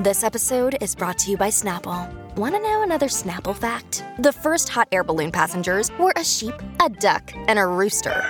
[0.00, 2.12] This episode is brought to you by Snapple.
[2.34, 4.04] Want to know another Snapple fact?
[4.18, 8.24] The first hot air balloon passengers were a sheep, a duck, and a rooster.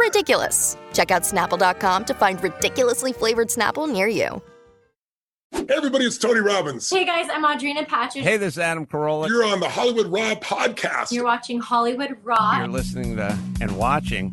[0.00, 0.76] Ridiculous.
[0.92, 4.42] Check out snapple.com to find ridiculously flavored Snapple near you.
[5.52, 6.90] Hey everybody, it's Tony Robbins.
[6.90, 8.22] Hey guys, I'm Audrina Patridge.
[8.22, 9.28] Hey, this is Adam Carolla.
[9.28, 11.12] You're on the Hollywood Raw podcast.
[11.12, 12.58] You're watching Hollywood Raw.
[12.58, 14.32] You're listening to and watching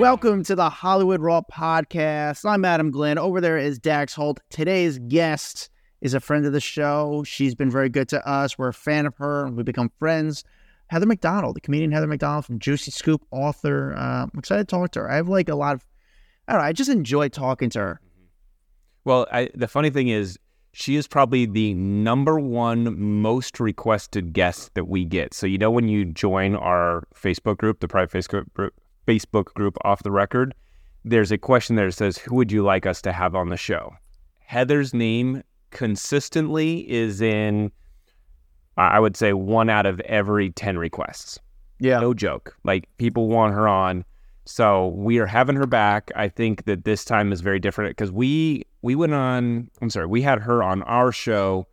[0.00, 2.48] Welcome to the Hollywood Raw podcast.
[2.48, 3.18] I'm Adam Glyn.
[3.18, 4.40] Over there is Dax Holt.
[4.48, 5.68] Today's guest
[6.00, 7.22] is a friend of the show.
[7.26, 8.56] She's been very good to us.
[8.56, 9.50] We're a fan of her.
[9.50, 10.42] We've become friends.
[10.86, 13.92] Heather McDonald, the comedian Heather McDonald from Juicy Scoop, author.
[13.94, 15.10] Uh, I'm excited to talk to her.
[15.10, 15.84] I have like a lot of,
[16.48, 18.00] I don't know, I just enjoy talking to her.
[19.04, 20.38] Well, I, the funny thing is,
[20.72, 25.34] she is probably the number one most requested guest that we get.
[25.34, 29.76] So you know when you join our Facebook group, the private Facebook group, Facebook group
[29.84, 30.54] off the record,
[31.04, 33.56] there's a question there that says, "Who would you like us to have on the
[33.56, 33.94] show?"
[34.40, 37.70] Heather's name consistently is in,
[38.76, 41.38] I would say, one out of every ten requests.
[41.78, 42.00] Yeah.
[42.00, 42.56] No joke.
[42.64, 44.04] Like people want her on.
[44.44, 46.10] So we are having her back.
[46.16, 49.68] I think that this time is very different because we we went on.
[49.80, 51.66] I'm sorry, we had her on our show.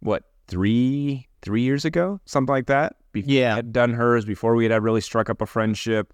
[0.00, 2.96] What three three years ago, something like that.
[3.12, 3.54] Before Yeah.
[3.54, 6.12] we had done hers before we had really struck up a friendship.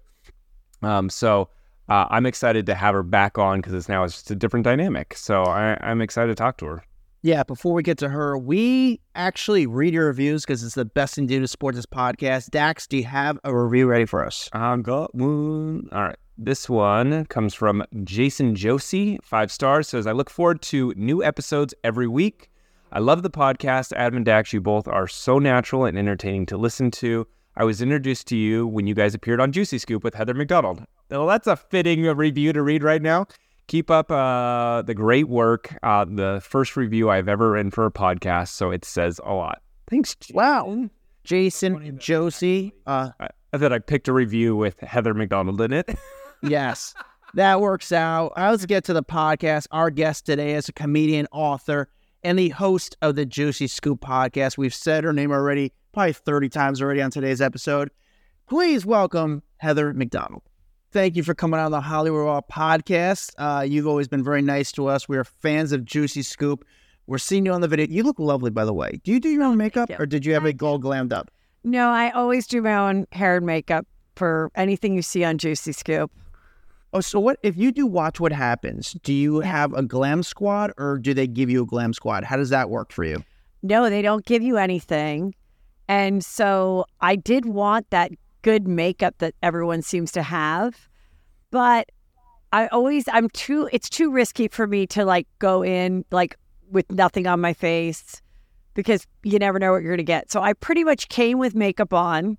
[0.81, 1.49] Um, so
[1.89, 4.63] uh, I'm excited to have her back on because it's now it's just a different
[4.63, 5.15] dynamic.
[5.15, 6.83] So I, I'm excited to talk to her.
[7.23, 11.15] Yeah, before we get to her, we actually read your reviews because it's the best
[11.15, 12.51] thing to do to support this podcast.
[12.51, 14.49] Dax, do you have a review ready for us?
[14.53, 15.89] I got one.
[15.91, 16.15] All right.
[16.37, 21.73] This one comes from Jason Josie, five stars, says, I look forward to new episodes
[21.83, 22.51] every week.
[22.91, 23.91] I love the podcast.
[23.93, 27.27] Adam and Dax, you both are so natural and entertaining to listen to.
[27.59, 30.83] I was introduced to you when you guys appeared on Juicy Scoop with Heather McDonald.
[31.09, 33.25] Well, that's a fitting review to read right now.
[33.65, 35.75] Keep up uh, the great work.
[35.81, 39.63] Uh, the first review I've ever written for a podcast, so it says a lot.
[39.89, 40.13] Thanks.
[40.15, 40.35] Jason.
[40.35, 40.89] Wow.
[41.23, 45.97] Jason, Josie, uh, I, I thought I picked a review with Heather McDonald in it.
[46.43, 46.93] yes,
[47.33, 48.33] that works out.
[48.37, 49.67] Uh, Let's get to the podcast.
[49.71, 51.89] Our guest today is a comedian, author,
[52.23, 54.57] and the host of the Juicy Scoop podcast.
[54.57, 57.89] We've said her name already, probably 30 times already on today's episode.
[58.47, 60.43] Please welcome Heather McDonald.
[60.91, 63.31] Thank you for coming on the Hollywood Raw podcast.
[63.39, 65.09] Uh, you've always been very nice to us.
[65.09, 66.63] We are fans of Juicy Scoop.
[67.07, 67.87] We're seeing you on the video.
[67.87, 69.01] You look lovely, by the way.
[69.03, 69.95] Do you do your own makeup, you.
[69.97, 71.31] or did you have it all glammed up?
[71.63, 75.71] No, I always do my own hair and makeup for anything you see on Juicy
[75.71, 76.11] Scoop.
[76.93, 78.95] Oh, so what if you do watch what happens?
[79.01, 82.23] Do you have a glam squad or do they give you a glam squad?
[82.23, 83.23] How does that work for you?
[83.63, 85.33] No, they don't give you anything.
[85.87, 88.11] And so I did want that
[88.41, 90.89] good makeup that everyone seems to have.
[91.51, 91.89] But
[92.53, 96.37] I always, I'm too, it's too risky for me to like go in like
[96.69, 98.21] with nothing on my face
[98.73, 100.31] because you never know what you're going to get.
[100.31, 102.37] So I pretty much came with makeup on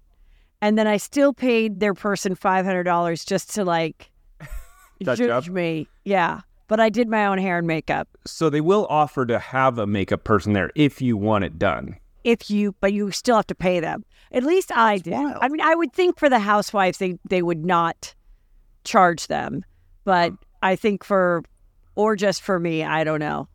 [0.61, 4.11] and then I still paid their person $500 just to like
[5.03, 5.47] judge up?
[5.49, 5.89] me.
[6.05, 6.41] Yeah.
[6.69, 8.09] But I did my own hair and makeup.
[8.27, 11.97] So they will offer to have a makeup person there if you want it done.
[12.25, 15.37] If you but you still have to pay them at least i did wild.
[15.41, 18.15] i mean i would think for the housewives they they would not
[18.85, 19.65] charge them
[20.05, 21.43] but i think for
[21.95, 23.49] or just for me i don't know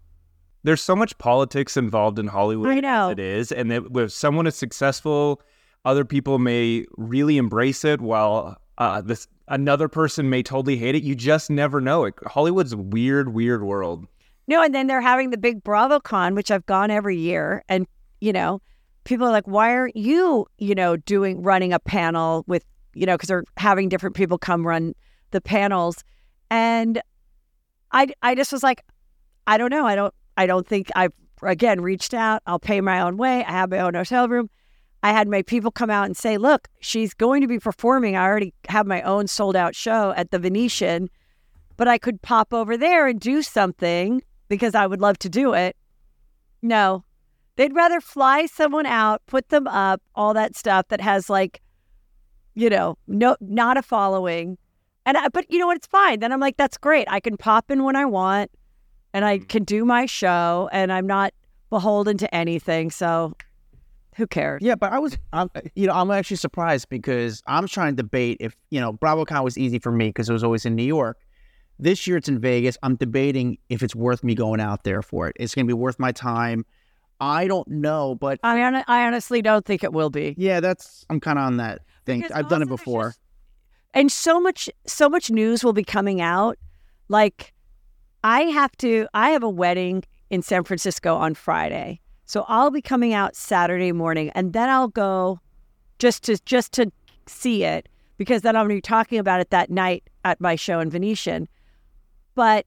[0.64, 2.70] There's so much politics involved in Hollywood.
[2.70, 3.10] I know.
[3.10, 5.42] It is, and that if someone is successful,
[5.84, 11.04] other people may really embrace it, while uh, this another person may totally hate it.
[11.04, 12.06] You just never know.
[12.06, 14.08] It, Hollywood's a weird, weird world.
[14.48, 17.86] no and then they're having the big BravoCon which i've gone every year and
[18.24, 18.62] you know
[19.04, 23.16] people are like why aren't you you know doing running a panel with you know
[23.16, 24.94] because they're having different people come run
[25.32, 26.04] the panels?
[26.50, 27.02] And
[27.92, 28.82] i i just was like
[29.46, 29.86] i don't know.
[29.86, 31.12] I don't i don't think i've
[31.42, 32.42] again reached out.
[32.48, 33.44] I'll pay my own way.
[33.44, 34.50] I have my own hotel room.
[35.06, 38.16] I had my people come out and say look she's going to be performing.
[38.16, 41.10] I already have my own sold out show at the venetian
[41.76, 45.54] but i could pop over there and do something because i would love to do
[45.54, 45.76] it.
[46.62, 47.04] No
[47.56, 51.62] they'd rather fly someone out put them up all that stuff that has like
[52.56, 54.58] you know no not a following
[55.06, 57.38] and I, but you know what it's fine then i'm like that's great i can
[57.38, 58.52] pop in when i want
[59.14, 59.48] and i mm-hmm.
[59.48, 61.34] can do my show and i'm not
[61.74, 62.92] beholden to anything.
[62.92, 63.34] So
[64.16, 64.62] who cares?
[64.62, 68.38] Yeah, but I was, I'm, you know, I'm actually surprised because I'm trying to debate
[68.40, 71.18] if, you know, BravoCon was easy for me because it was always in New York.
[71.80, 72.78] This year it's in Vegas.
[72.84, 75.36] I'm debating if it's worth me going out there for it.
[75.40, 76.64] It's going to be worth my time.
[77.24, 80.36] I don't know, but I mean, I honestly don't think it will be.
[80.38, 82.22] yeah, that's, I'm kind of on that thing.
[82.22, 83.10] Because I've done it before.
[83.10, 83.20] just-
[83.94, 86.58] and so much so much news will be coming out
[87.10, 87.54] like
[88.24, 92.82] i have to i have a wedding in san francisco on friday so i'll be
[92.82, 95.40] coming out saturday morning and then i'll go
[96.00, 96.92] just to just to
[97.28, 97.88] see it
[98.18, 100.90] because then i'm going to be talking about it that night at my show in
[100.90, 101.48] venetian
[102.34, 102.66] but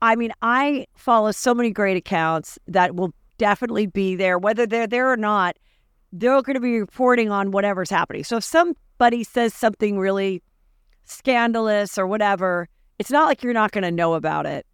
[0.00, 4.86] i mean i follow so many great accounts that will definitely be there whether they're
[4.86, 5.56] there or not
[6.12, 10.42] they're going to be reporting on whatever's happening so if somebody says something really
[11.04, 14.66] scandalous or whatever, it's not like you're not going to know about it.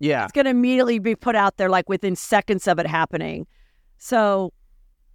[0.00, 0.24] Yeah.
[0.24, 3.46] It's going to immediately be put out there like within seconds of it happening.
[3.98, 4.52] So,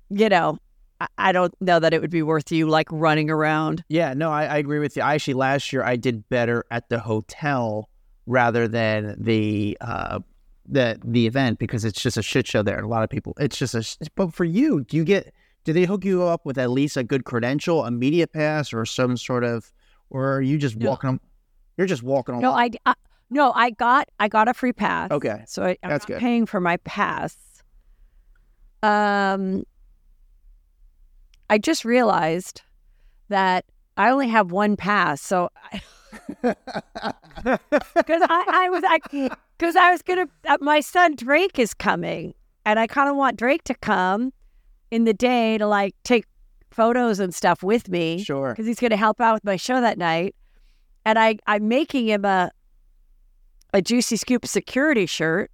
[0.09, 0.57] you know,
[1.01, 3.83] I, I don't know that it would be worth you like running around.
[3.89, 5.03] Yeah, no, I, I agree with you.
[5.03, 7.89] I actually last year I did better at the hotel
[8.25, 10.19] rather than the uh
[10.71, 12.79] the the event because it's just a shit show there.
[12.79, 14.09] A lot of people, it's just a.
[14.15, 15.33] But for you, do you get?
[15.65, 18.85] Do they hook you up with at least a good credential, a media pass, or
[18.85, 19.71] some sort of,
[20.09, 20.91] or are you just No.
[20.91, 21.19] walking?
[21.77, 22.41] You're just walking along.
[22.41, 22.93] No, I, I
[23.29, 25.11] no, I got I got a free pass.
[25.11, 26.19] Okay, So I, I'm That's good.
[26.19, 27.37] paying for my pass.
[28.81, 29.63] Um,
[31.49, 32.61] I just realized
[33.27, 33.65] that
[33.97, 35.49] I only have one pass, so
[36.41, 36.55] because
[38.05, 38.99] I, I was I
[39.57, 42.33] because I was gonna uh, my son Drake is coming,
[42.65, 44.31] and I kind of want Drake to come
[44.91, 46.25] in the day to like take
[46.71, 48.51] photos and stuff with me sure.
[48.51, 50.35] because he's going to help out with my show that night.
[51.05, 52.51] And I, I'm making him a
[53.73, 55.51] a juicy scoop security shirt.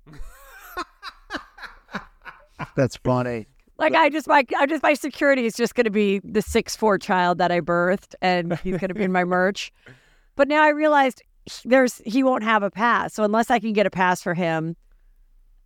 [2.76, 3.48] That's funny.
[3.78, 6.76] Like I just my I just my security is just going to be the six
[6.76, 9.72] four child that I birthed, and he's going to be in my merch.
[10.36, 11.22] But now I realized
[11.64, 14.76] there's he won't have a pass, so unless I can get a pass for him,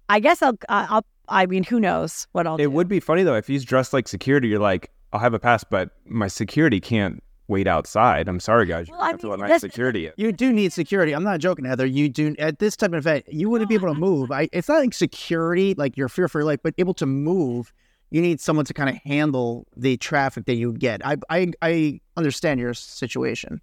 [0.10, 1.06] I guess I'll I'll.
[1.32, 2.70] I mean, who knows what I'll It do.
[2.72, 4.48] would be funny though if he's dressed like security.
[4.48, 8.28] You're like, I'll have a pass, but my security can't wait outside.
[8.28, 8.88] I'm sorry, guys.
[8.88, 10.14] You Well, I have to mean, let my security in.
[10.18, 11.14] You do need security.
[11.14, 11.86] I'm not joking, Heather.
[11.86, 13.26] You do at this type of event.
[13.32, 14.32] You wouldn't be able to move.
[14.32, 17.72] I, it's not like security, like you're fear for your life, but able to move.
[18.12, 21.06] You need someone to kind of handle the traffic that you would get.
[21.06, 23.62] I, I, I understand your situation.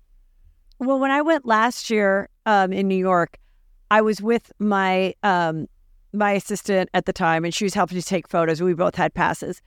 [0.78, 3.38] Well, when I went last year um, in New York,
[3.90, 5.66] I was with my um,
[6.12, 8.62] my assistant at the time, and she was helping to take photos.
[8.62, 9.62] We both had passes,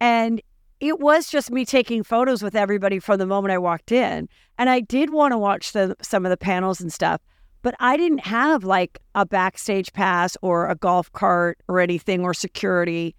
[0.00, 0.40] and
[0.80, 4.28] it was just me taking photos with everybody from the moment I walked in.
[4.58, 7.20] And I did want to watch the, some of the panels and stuff,
[7.62, 12.34] but I didn't have like a backstage pass or a golf cart or anything or
[12.34, 13.14] security.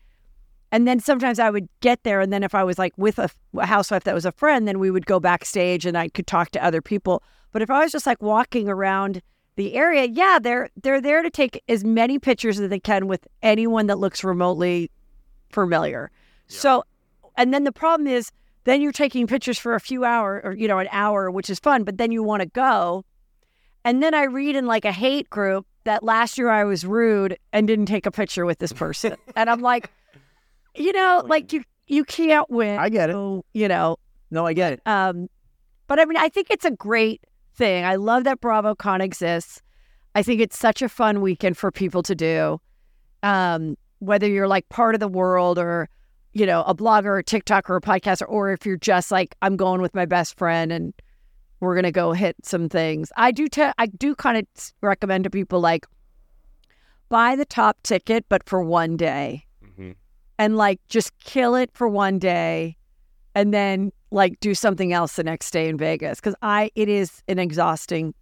[0.76, 3.30] And then sometimes I would get there, and then if I was like with a,
[3.58, 6.50] a housewife that was a friend, then we would go backstage and I could talk
[6.50, 7.24] to other people.
[7.54, 9.22] But if I was just like walking around
[9.56, 13.26] the area, yeah, they're they're there to take as many pictures as they can with
[13.42, 14.92] anyone that looks remotely
[15.50, 16.12] familiar.
[16.48, 16.84] So,
[17.38, 18.34] and then the problem is,
[18.66, 21.58] then you're taking pictures for a few hours or you know an hour, which is
[21.58, 23.06] fun, but then you want to go,
[23.86, 27.38] and then I read in like a hate group that last year I was rude
[27.54, 29.90] and didn't take a picture with this person, and I'm like,
[30.78, 32.80] you know, like you you can't win.
[32.80, 33.16] I get it.
[33.54, 33.98] You know,
[34.32, 34.82] No, I get it.
[34.86, 35.28] um,
[35.88, 37.24] but I mean, I think it's a great
[37.56, 37.86] thing.
[37.86, 39.62] I love that BravoCon exists.
[40.16, 42.60] I think it's such a fun weekend for people to do.
[43.24, 45.88] Um, whether you're like part of the world or,
[46.34, 49.36] you know, a blogger or a TikToker or a podcaster, or if you're just like,
[49.42, 50.94] I'm going with my best friend and
[51.60, 53.12] we're gonna go hit some things.
[53.16, 54.46] I do te- I do kind of
[54.82, 55.86] recommend to people like
[57.10, 59.45] buy the top ticket, but for one day.
[60.38, 62.78] And like just kill it for one day
[63.34, 67.24] and then like do something else the next day in Vegas cuz I it is
[67.28, 68.14] an exhausting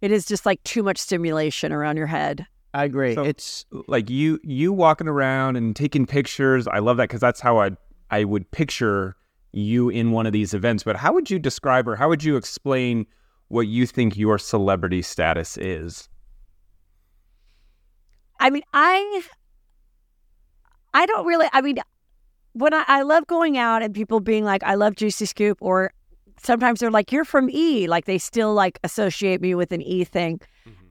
[0.00, 2.46] it is just like too much stimulation around your head.
[2.74, 3.14] I agree.
[3.14, 6.68] So- it's Like you, you walking around and taking pictures.
[6.68, 7.70] I love that because that's how I,
[8.10, 9.16] I would picture
[9.52, 10.82] you in one of these events.
[10.82, 13.06] But how would you describe or how would you explain
[13.48, 16.08] what you think your celebrity status is?
[18.38, 19.22] I mean, I
[20.96, 21.78] I don't really I mean
[22.54, 25.92] when I, I love going out and people being like, I love Juicy Scoop or
[26.42, 27.86] sometimes they're like, You're from E.
[27.86, 30.40] Like they still like associate me with an E thing.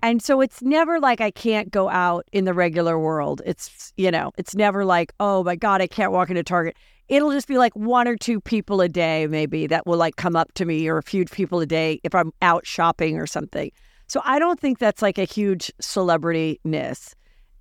[0.03, 3.41] And so it's never like I can't go out in the regular world.
[3.43, 6.77] It's, you know, it's never like, oh my God, I can't walk into Target.
[7.07, 10.35] It'll just be like one or two people a day, maybe, that will like come
[10.35, 13.71] up to me or a few people a day if I'm out shopping or something.
[14.05, 17.15] So I don't think that's like a huge celebrity ness.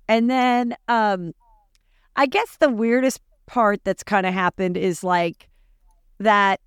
[0.07, 1.33] And then um,
[2.15, 5.49] I guess the weirdest part that's kind of happened is like
[6.19, 6.59] that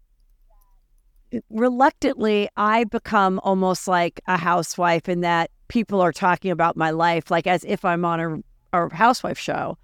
[1.51, 7.31] reluctantly I become almost like a housewife in that people are talking about my life
[7.31, 9.77] like as if I'm on a, a housewife show.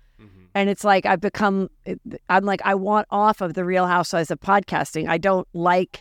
[0.55, 1.69] And it's like I've become,
[2.29, 5.09] I'm like, I want off of the real housewives of podcasting.
[5.09, 6.01] I don't like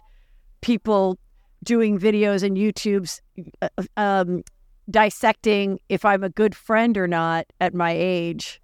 [0.61, 1.17] people
[1.63, 3.21] doing videos and YouTube's
[3.61, 4.43] uh, um,
[4.89, 8.61] dissecting if I'm a good friend or not at my age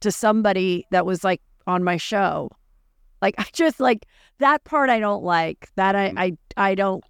[0.00, 2.50] to somebody that was like on my show.
[3.22, 4.06] Like I just like
[4.38, 5.68] that part I don't like.
[5.76, 6.18] That I mm-hmm.
[6.18, 7.02] I, I don't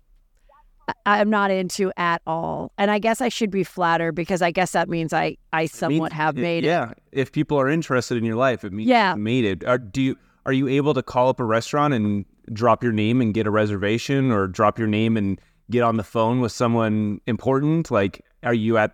[0.89, 2.73] I- I'm not into at all.
[2.79, 6.13] And I guess I should be flattered because I guess that means I I somewhat
[6.13, 6.69] means- have it- made it.
[6.69, 9.15] Yeah, if people are interested in your life, it means Yeah.
[9.17, 9.65] made it.
[9.65, 10.17] Are, do you
[10.47, 13.51] are you able to call up a restaurant and drop your name and get a
[13.51, 15.41] reservation, or drop your name and
[15.71, 17.91] get on the phone with someone important?
[17.91, 18.93] Like, are you at?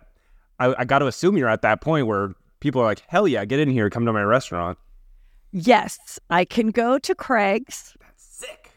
[0.59, 2.31] I, I got to assume you're at that point where
[2.63, 4.79] people are like, "Hell yeah, get in here, come to my restaurant."
[5.51, 7.95] Yes, I can go to Craig's.
[7.99, 8.71] That's sick.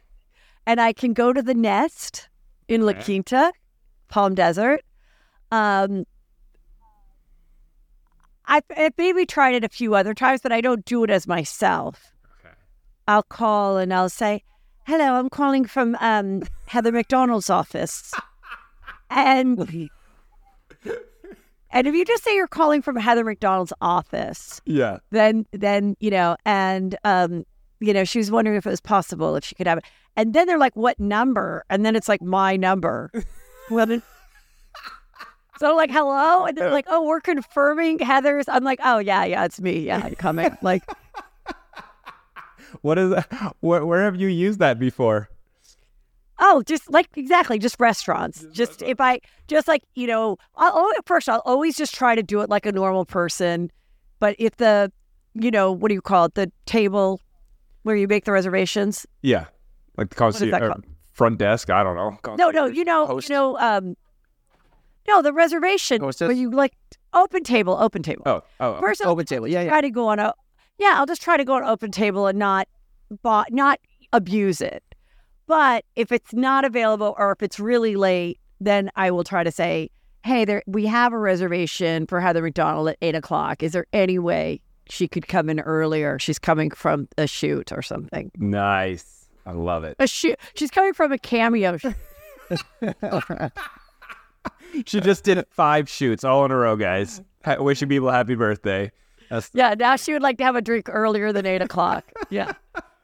[0.66, 2.28] and I can go to the Nest
[2.68, 3.52] in La Quinta,
[4.08, 4.82] Palm Desert.
[5.52, 6.04] Um,
[8.46, 11.26] I've, I've maybe tried it a few other times, but I don't do it as
[11.26, 12.12] myself.
[12.40, 12.54] Okay.
[13.06, 14.42] I'll call and I'll say,
[14.84, 18.12] "Hello, I'm calling from um, Heather McDonald's office,"
[19.10, 19.88] and
[21.76, 24.98] and if you just say you're calling from Heather McDonald's office, Yeah.
[25.10, 27.44] then then you know and um
[27.80, 29.84] you know she was wondering if it was possible if she could have it
[30.16, 33.10] and then they're like what number and then it's like my number
[33.70, 34.02] well then
[35.58, 39.44] so like hello and they're like oh we're confirming heather's i'm like oh yeah yeah
[39.44, 40.82] it's me yeah i'm coming like
[42.82, 43.56] What is that?
[43.60, 45.30] Where, where have you used that before?
[46.38, 51.28] Oh just like exactly just restaurants just if i just like you know i'll first
[51.28, 53.70] i'll always just try to do it like a normal person
[54.18, 54.90] but if the
[55.34, 57.20] you know what do you call it the table
[57.82, 59.46] where you make the reservations Yeah,
[59.96, 60.74] like the is concierge that or
[61.16, 61.70] front desk.
[61.70, 62.18] I don't know.
[62.36, 63.28] No, no, you know, host.
[63.28, 63.96] you know, um,
[65.08, 66.28] no, the reservation Hostess?
[66.28, 66.74] where you like
[67.14, 68.22] open table, open table.
[68.26, 69.48] Oh, oh, First, I'll Open table.
[69.48, 69.68] Yeah, yeah.
[69.68, 70.34] try to go on a,
[70.78, 72.68] yeah, I'll just try to go on open table and not,
[73.22, 73.80] bot, not
[74.12, 74.82] abuse it.
[75.46, 79.52] But if it's not available or if it's really late, then I will try to
[79.52, 79.90] say,
[80.24, 83.62] hey, there, we have a reservation for Heather McDonald at eight o'clock.
[83.62, 86.18] Is there any way she could come in earlier?
[86.18, 88.30] She's coming from a shoot or something.
[88.36, 89.12] nice.
[89.44, 89.94] I love it.
[90.00, 90.36] A shoot.
[90.56, 91.78] She's coming from a cameo.
[94.84, 97.22] She just did five shoots all in a row, guys.
[97.58, 98.92] Wishing people happy birthday.
[99.30, 102.04] That's Yeah, now she would like to have a drink earlier than eight o'clock.
[102.28, 102.52] Yeah.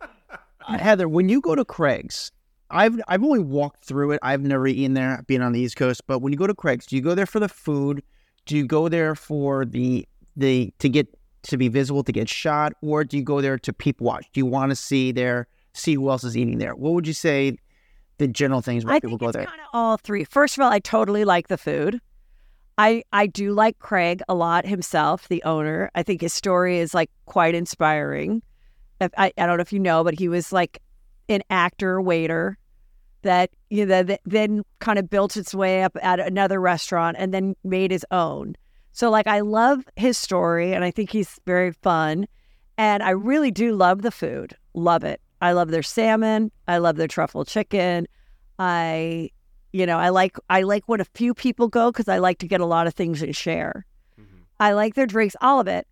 [0.69, 2.31] Uh, Heather, when you go to Craig's,
[2.71, 4.21] I've I've only walked through it.
[4.23, 6.03] I've never eaten there, being on the East Coast.
[6.07, 8.03] But when you go to Craig's, do you go there for the food?
[8.47, 11.07] Do you go there for the the to get
[11.45, 14.27] to be visible to get shot, or do you go there to peep watch?
[14.33, 16.75] Do you want to see there, see who else is eating there?
[16.75, 17.57] What would you say
[18.19, 19.47] the general things why I people think go it's there?
[19.47, 20.25] kind of all three.
[20.25, 22.01] First of all, I totally like the food.
[22.79, 25.91] I I do like Craig a lot himself, the owner.
[25.95, 28.43] I think his story is like quite inspiring.
[29.17, 30.81] I I don't know if you know, but he was like
[31.29, 32.59] an actor waiter
[33.23, 37.33] that you know that then kind of built its way up at another restaurant and
[37.33, 38.57] then made his own.
[38.93, 42.27] So like I love his story and I think he's very fun
[42.77, 44.57] and I really do love the food.
[44.75, 45.21] Love it.
[45.41, 48.07] I love their salmon, I love their truffle chicken.
[48.59, 49.31] I
[49.73, 52.49] you know, I like I like when a few people go cuz I like to
[52.49, 53.87] get a lot of things and share.
[54.21, 54.43] Mm-hmm.
[54.61, 55.87] I like their drinks, all of it.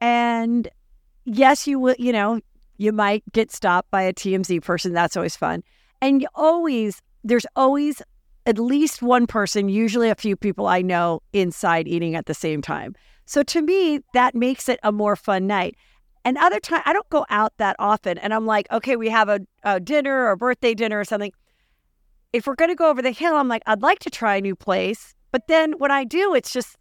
[0.00, 0.68] And
[1.30, 2.40] yes, you will, you know,
[2.76, 4.92] you might get stopped by a TMZ person.
[4.92, 5.62] That's always fun.
[6.00, 8.02] And always, there's always
[8.46, 12.62] at least one person, usually a few people I know inside eating at the same
[12.62, 12.94] time.
[13.26, 15.76] So to me, that makes it a more fun night.
[16.24, 18.18] And other time, I don't go out that often.
[18.18, 21.32] And I'm like, okay, we have a, a dinner or a birthday dinner or something.
[22.32, 24.40] If we're going to go over the hill, I'm like, I'd like to try a
[24.40, 25.14] new place.
[25.32, 26.76] But then when I do, it's just,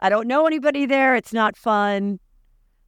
[0.00, 1.16] I don't know anybody there.
[1.16, 2.20] It's not fun.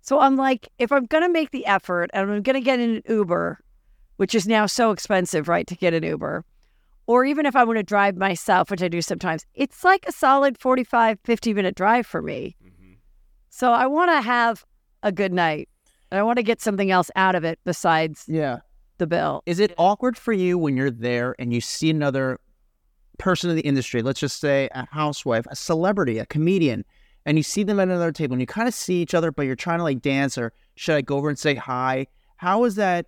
[0.07, 2.79] So I'm like, if I'm going to make the effort and I'm going to get
[2.79, 3.59] in an Uber,
[4.19, 6.45] which is now so expensive, right, to get an Uber,
[7.09, 10.13] or even if I want to drive myself, which I do sometimes, it's like a
[10.13, 12.57] solid 45, 50 minute drive for me.
[12.65, 12.93] Mm-hmm.
[13.51, 14.65] So I want to have
[15.03, 15.69] a good night.
[16.13, 18.59] And I want to get something else out of it besides Yeah.
[18.99, 19.43] the bill.
[19.45, 22.39] Is it awkward for you when you're there and you see another
[23.19, 26.85] person in the industry, let's just say a housewife, a celebrity, a comedian,
[27.27, 29.43] and you see them at another table and you kind of see each other, but
[29.43, 32.07] you're trying to like dance or should I go over and say hi?
[32.37, 33.07] How is that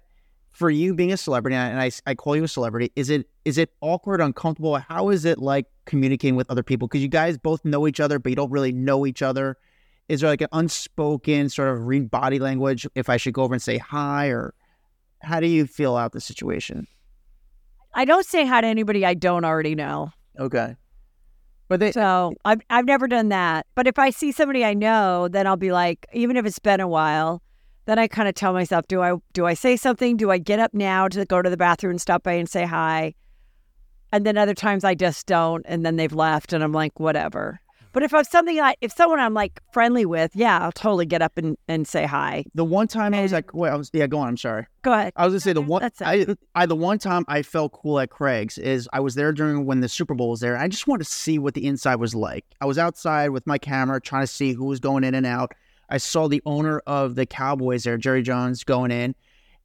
[0.51, 1.55] for you being a celebrity?
[1.55, 2.91] And I, I call you a celebrity.
[2.97, 4.77] Is it is it awkward, uncomfortable?
[4.77, 6.89] How is it like communicating with other people?
[6.89, 9.57] Because you guys both know each other, but you don't really know each other.
[10.09, 13.55] is there like an unspoken sort of read body language if I should go over
[13.55, 14.53] and say hi or
[15.21, 16.89] how do you feel out the situation?
[17.95, 20.11] I don't say hi to anybody I don't already know.
[20.41, 20.75] Okay.
[21.69, 23.67] But they, So I've I've never done that.
[23.75, 26.81] But if I see somebody I know, then I'll be like, even if it's been
[26.81, 27.43] a while,
[27.85, 30.17] then I kind of tell myself, do I do I say something?
[30.17, 32.65] Do I get up now to go to the bathroom and stop by and say
[32.65, 33.15] hi?
[34.11, 37.61] And then other times I just don't, and then they've left, and I'm like, whatever.
[37.93, 41.23] But if I'm something like if someone I'm like friendly with, yeah, I'll totally get
[41.23, 42.45] up and, and say hi.
[42.55, 44.29] the one time I was like, wait, I was, yeah, go on.
[44.29, 44.67] I'm sorry.
[44.83, 45.13] Go ahead.
[45.17, 46.03] I was gonna say the one That's.
[46.03, 49.65] I, I the one time I felt cool at Craig's is I was there during
[49.65, 50.57] when the Super Bowl was there.
[50.57, 52.45] I just wanted to see what the inside was like.
[52.61, 55.53] I was outside with my camera trying to see who was going in and out.
[55.91, 59.15] I saw the owner of the Cowboys there, Jerry Jones, going in.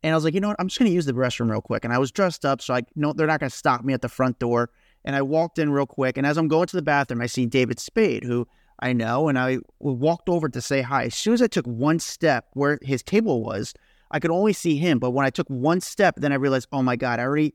[0.02, 0.58] And I was like, you know what?
[0.60, 1.84] I'm just gonna use the restroom real quick.
[1.84, 4.10] And I was dressed up, so I no, they're not gonna stop me at the
[4.10, 4.70] front door.
[5.06, 6.18] And I walked in real quick.
[6.18, 8.48] And as I'm going to the bathroom, I see David Spade, who
[8.80, 11.06] I know, and I walked over to say hi.
[11.06, 13.74] As soon as I took one step where his table was,
[14.12, 15.00] I could only see him.
[15.00, 17.54] But when I took one step, then I realized, oh my God, I already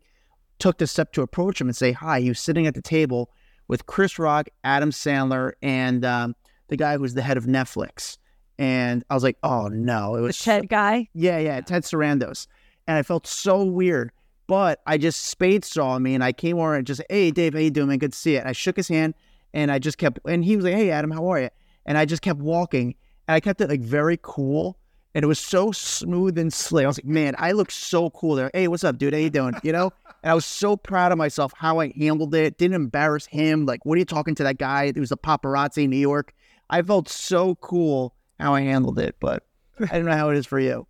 [0.58, 2.20] took the step to approach him and say hi.
[2.20, 3.30] He was sitting at the table
[3.68, 6.34] with Chris Rock, Adam Sandler, and um,
[6.68, 8.16] the guy who's the head of Netflix.
[8.58, 11.08] And I was like, oh no, it was The was Ted guy.
[11.14, 12.46] yeah, yeah, Ted Sarandos.
[12.86, 14.10] And I felt so weird.
[14.48, 17.60] But I just Spade saw me and I came over and just, hey Dave, how
[17.60, 17.98] you doing, man?
[17.98, 18.38] Good to see you.
[18.38, 19.14] And I shook his hand
[19.54, 21.50] and I just kept and he was like, Hey Adam, how are you?
[21.86, 22.96] And I just kept walking
[23.28, 24.78] and I kept it like very cool.
[25.14, 26.84] And it was so smooth and slick.
[26.84, 28.50] I was like, man, I look so cool there.
[28.54, 29.14] Hey, what's up, dude?
[29.14, 29.54] How you doing?
[29.62, 29.90] You know?
[30.22, 32.58] And I was so proud of myself how I handled it.
[32.58, 33.66] Didn't embarrass him.
[33.66, 34.84] Like, what are you talking to that guy?
[34.84, 36.34] It was a paparazzi in New York.
[36.70, 39.44] I felt so cool how I handled it, but
[39.90, 40.86] I don't know how it is for you.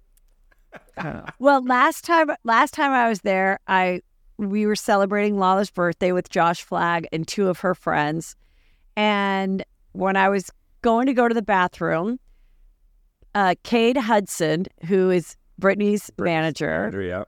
[0.96, 1.24] I don't know.
[1.38, 4.00] Well, last time last time I was there, I
[4.36, 8.36] we were celebrating Lala's birthday with Josh Flagg and two of her friends.
[8.96, 10.50] And when I was
[10.82, 12.18] going to go to the bathroom,
[13.34, 17.24] uh Cade Hudson, who is Britney's manager, Yeah.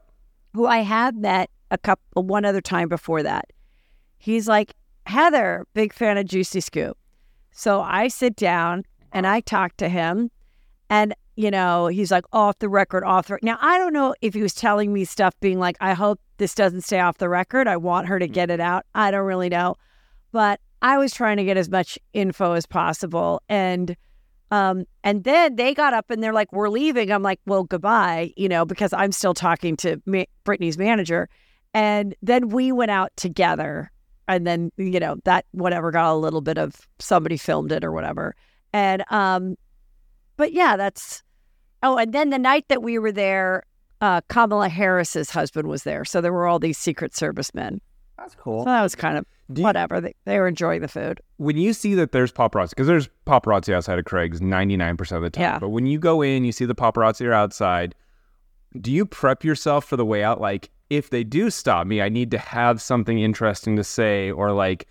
[0.53, 3.45] who I had met a couple one other time before that.
[4.17, 4.73] He's like,
[5.05, 6.97] Heather, big fan of Juicy Scoop.
[7.51, 10.29] So I sit down and I talk to him
[10.89, 14.33] and you know, he's like off the record, off the now I don't know if
[14.33, 17.67] he was telling me stuff being like, I hope this doesn't stay off the record.
[17.67, 18.85] I want her to get it out.
[18.93, 19.75] I don't really know.
[20.31, 23.41] But I was trying to get as much info as possible.
[23.47, 23.95] And
[24.49, 28.33] um, and then they got up and they're like, "We're leaving." I'm like, "Well, goodbye,"
[28.35, 31.29] you know, because I'm still talking to ma- Britney's manager.
[31.73, 33.89] And then we went out together,
[34.27, 37.93] and then you know that whatever got a little bit of somebody filmed it or
[37.93, 38.35] whatever.
[38.73, 39.55] And um,
[40.41, 41.21] but yeah, that's
[41.83, 43.61] oh, and then the night that we were there,
[44.01, 47.79] uh, Kamala Harris's husband was there, so there were all these Secret Service men.
[48.17, 48.65] That's So cool.
[48.65, 49.25] that was kind of
[49.55, 50.01] you- whatever.
[50.01, 51.21] They, they were enjoying the food.
[51.37, 55.29] when you see that there's paparazzi, because there's paparazzi outside of Craig's 99% of the
[55.29, 55.41] time.
[55.41, 55.59] Yeah.
[55.59, 57.93] But when you go in, you see the paparazzi are outside.
[58.79, 60.41] Do you prep yourself for the way out?
[60.41, 64.51] Like, if they do stop me, I need to have something interesting to say, or
[64.51, 64.87] like,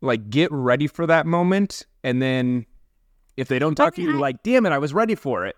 [0.00, 1.86] like get ready for that moment.
[2.04, 2.64] And then
[3.36, 5.56] if they don't talk to you, I- like, damn it, I was ready for it.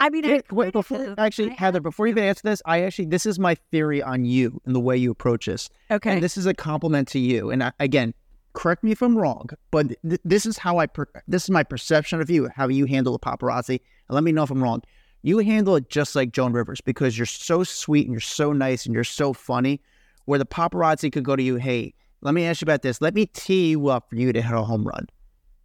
[0.00, 2.40] I mean, Hey, I wait, kind of- before actually, I Heather, before you even answer
[2.44, 5.68] this, I actually this is my theory on you and the way you approach this.
[5.90, 6.14] okay.
[6.14, 7.50] And this is a compliment to you.
[7.50, 8.12] And I, again,
[8.54, 11.62] correct me if I'm wrong, but th- this is how I per- this is my
[11.62, 13.80] perception of you, how you handle the paparazzi.
[14.08, 14.82] And let me know if I'm wrong.
[15.22, 18.86] You handle it just like Joan Rivers because you're so sweet and you're so nice
[18.86, 19.80] and you're so funny.
[20.24, 23.00] Where the paparazzi could go to you, hey, let me ask you about this.
[23.00, 25.06] Let me tee you up for you to hit a home run.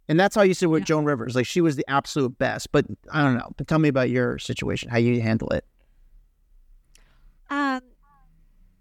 [0.08, 0.86] And that's how you said with Yeah.
[0.86, 1.34] Joan Rivers.
[1.36, 2.72] Like she was the absolute best.
[2.72, 3.52] But I don't know.
[3.56, 5.64] But tell me about your situation, how you handle it.
[7.50, 7.80] Um,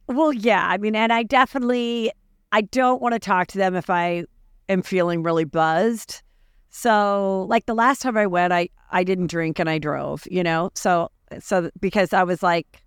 [0.08, 0.68] well, yeah.
[0.68, 2.12] I mean, and I definitely,
[2.52, 4.26] I don't want to talk to them if I
[4.70, 6.22] am feeling really buzzed.
[6.70, 10.24] So, like the last time I went, I I didn't drink and I drove.
[10.30, 11.10] You know, so
[11.40, 12.84] so because I was like,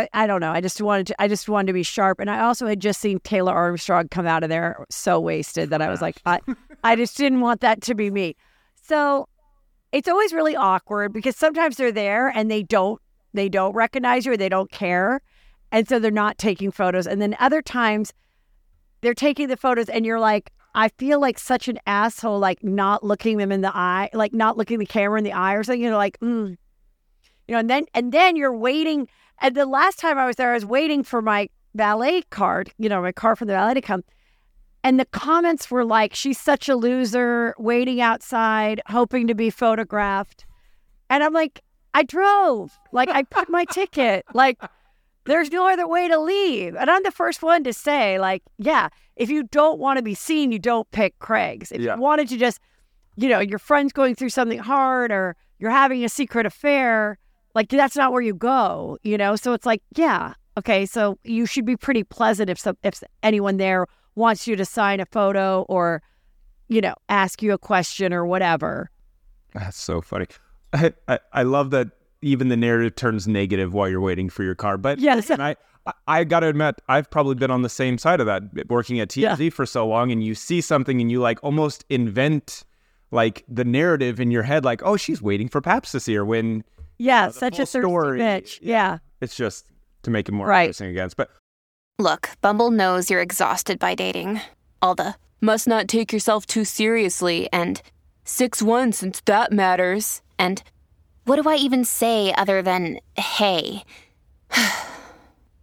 [0.00, 0.52] I I don't know.
[0.52, 1.22] I just wanted to.
[1.22, 4.26] I just wanted to be sharp, and I also had just seen Taylor Armstrong come
[4.26, 6.40] out of there so wasted that I was like, I
[6.84, 8.36] I just didn't want that to be me.
[8.82, 9.28] So.
[9.92, 12.98] It's always really awkward because sometimes they're there and they don't
[13.34, 15.20] they don't recognize you or they don't care.
[15.70, 17.06] And so they're not taking photos.
[17.06, 18.12] And then other times
[19.02, 23.04] they're taking the photos and you're like, I feel like such an asshole, like not
[23.04, 25.82] looking them in the eye, like not looking the camera in the eye or something.
[25.82, 26.56] You're like, mm.
[27.46, 29.08] you know, and then and then you're waiting.
[29.42, 32.88] And the last time I was there, I was waiting for my valet card, you
[32.88, 34.04] know, my car from the valet to come.
[34.84, 40.46] And the comments were like, she's such a loser, waiting outside, hoping to be photographed.
[41.10, 41.60] And I'm like,
[41.94, 42.78] I drove.
[42.92, 44.24] Like I put my ticket.
[44.32, 44.58] Like
[45.24, 46.74] there's no other way to leave.
[46.74, 50.14] And I'm the first one to say, like, yeah, if you don't want to be
[50.14, 51.70] seen, you don't pick Craig's.
[51.70, 51.96] If Yeah.
[51.96, 52.60] you wanted to just
[53.16, 57.18] you know, your friend's going through something hard or you're having a secret affair,
[57.54, 59.36] like that's not where you go, you know?
[59.36, 63.56] So it's like, yeah, okay, so you should be pretty pleasant if some, if anyone
[63.56, 66.02] there wants you to sign a photo or,
[66.68, 68.90] you know, ask you a question or whatever.
[69.54, 70.26] That's so funny.
[70.72, 71.88] I, I, I love that
[72.22, 74.78] even the narrative turns negative while you're waiting for your car.
[74.78, 75.28] But Yes.
[75.28, 78.26] and I, I, I got to admit, I've probably been on the same side of
[78.26, 81.84] that, working at TMZ for so long, and you see something and you like almost
[81.90, 82.64] invent
[83.10, 86.24] like the narrative in your head, like, oh, she's waiting for Paps to see her
[86.24, 86.64] when
[87.02, 88.58] Yeah, the such a thirsty story, bitch.
[88.62, 88.76] yeah.
[88.92, 88.98] Yeah.
[89.20, 89.66] it's just
[90.04, 90.64] to make it more Right.
[90.64, 91.16] interesting against.
[91.16, 91.30] But
[91.98, 94.40] Look, Bumble knows you're exhausted by dating.
[94.80, 97.82] All the must not take yourself too seriously and
[98.24, 100.22] 6 1 since that matters.
[100.38, 100.62] And
[101.24, 103.84] What do I even say other than hey?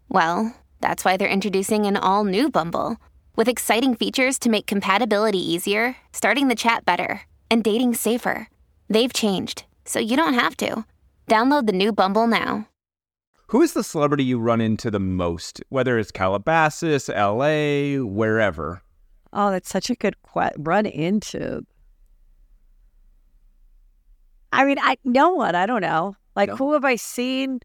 [0.10, 2.98] well, that's why they're introducing an all new Bumble
[3.36, 8.48] with exciting features to make compatibility easier, starting the chat better, and dating safer.
[8.90, 10.86] They've changed, so you don't have to.
[11.30, 12.68] Download the new Bumble now.
[13.48, 18.82] who is the celebrity you run into the most, whether it's Calabasas, LA, wherever?
[19.34, 21.66] Oh, that's such a good que- run into.
[24.52, 25.56] I mean, I no one.
[25.56, 26.16] I don't know.
[26.36, 26.56] Like, No?
[26.56, 27.60] who have I seen?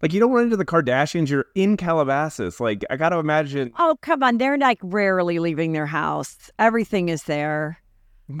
[0.00, 2.60] Like you don't run into the Kardashians, you're in Calabasas.
[2.60, 3.72] Like I got to imagine.
[3.78, 4.38] Oh, come on.
[4.38, 6.50] They're like rarely leaving their house.
[6.58, 7.80] Everything is there.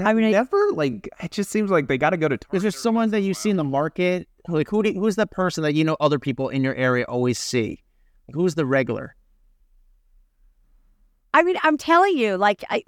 [0.00, 2.38] I mean, I- like it just seems like they got to go to.
[2.52, 4.28] Is there someone that you see in the market?
[4.46, 4.82] Like who?
[4.82, 7.82] Do, who's that person that you know other people in your area always see?
[8.28, 9.14] Like, who's the regular?
[11.34, 12.84] I mean, I'm telling you, like, I,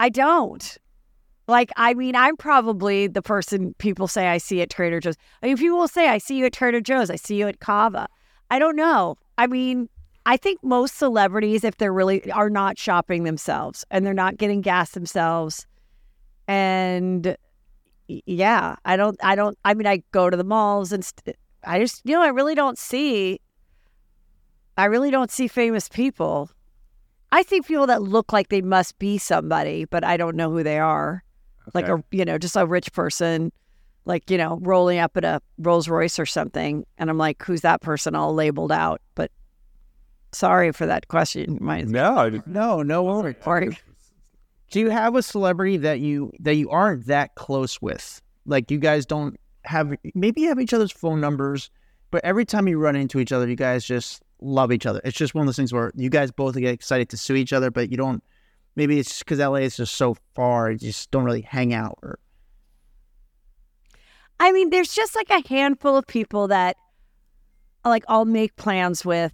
[0.00, 0.76] I don't.
[1.46, 5.16] Like, I mean, I'm probably the person people say I see at Trader Joe's.
[5.42, 7.10] I mean, people will say I see you at Trader Joe's.
[7.10, 8.08] I see you at Cava.
[8.50, 9.18] I don't know.
[9.36, 9.88] I mean,
[10.26, 14.62] I think most celebrities, if they're really, are not shopping themselves and they're not getting
[14.62, 15.66] gas themselves.
[16.46, 17.36] And
[18.08, 21.80] yeah, I don't, I don't, I mean, I go to the malls and st- I
[21.80, 23.40] just, you know, I really don't see,
[24.76, 26.50] I really don't see famous people.
[27.32, 30.62] I see people that look like they must be somebody, but I don't know who
[30.62, 31.24] they are.
[31.72, 33.50] Like a, you know, just a rich person,
[34.04, 36.84] like, you know, rolling up at a Rolls Royce or something.
[36.98, 39.00] And I'm like, who's that person all labeled out?
[39.14, 39.30] But
[40.32, 41.58] sorry for that question.
[41.60, 43.36] My, No, No, no worries.
[43.42, 43.78] Sorry.
[44.74, 48.20] Do you have a celebrity that you that you aren't that close with?
[48.44, 51.70] Like you guys don't have maybe you have each other's phone numbers,
[52.10, 55.00] but every time you run into each other, you guys just love each other.
[55.04, 57.52] It's just one of those things where you guys both get excited to see each
[57.52, 58.20] other, but you don't.
[58.74, 61.96] Maybe it's because LA is just so far, you just don't really hang out.
[62.02, 62.18] Or
[64.40, 66.76] I mean, there's just like a handful of people that
[67.84, 69.32] like I'll make plans with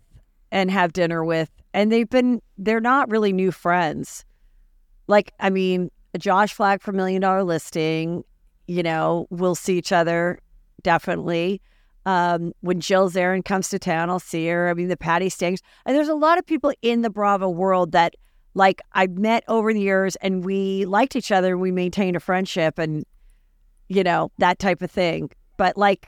[0.52, 4.26] and have dinner with, and they've been they're not really new friends.
[5.10, 8.24] Like, I mean, Josh Flagg for Million Dollar Listing,
[8.66, 10.40] you know, we'll see each other
[10.82, 11.60] definitely.
[12.06, 14.70] Um, when Jill Zarin comes to town, I'll see her.
[14.70, 15.60] I mean, the Patty Stangs.
[15.84, 18.14] And there's a lot of people in the Bravo world that
[18.54, 22.20] like I've met over the years and we liked each other and we maintained a
[22.20, 23.04] friendship and
[23.90, 25.30] you know, that type of thing.
[25.56, 26.06] But like,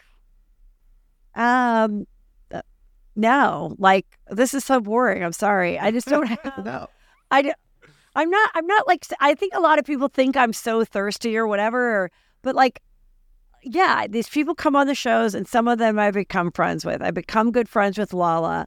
[1.35, 2.07] um,
[2.53, 2.63] uh,
[3.17, 5.25] no, like this is so boring.
[5.25, 5.79] I'm sorry.
[5.79, 6.65] I just don't have.
[6.65, 6.89] no,
[7.33, 7.53] I,
[8.15, 8.51] I'm not.
[8.55, 9.07] I'm not like.
[9.21, 12.03] I think a lot of people think I'm so thirsty or whatever.
[12.03, 12.11] Or,
[12.43, 12.83] but like,
[13.63, 17.01] yeah, these people come on the shows, and some of them I've become friends with.
[17.01, 18.67] I've become good friends with Lala,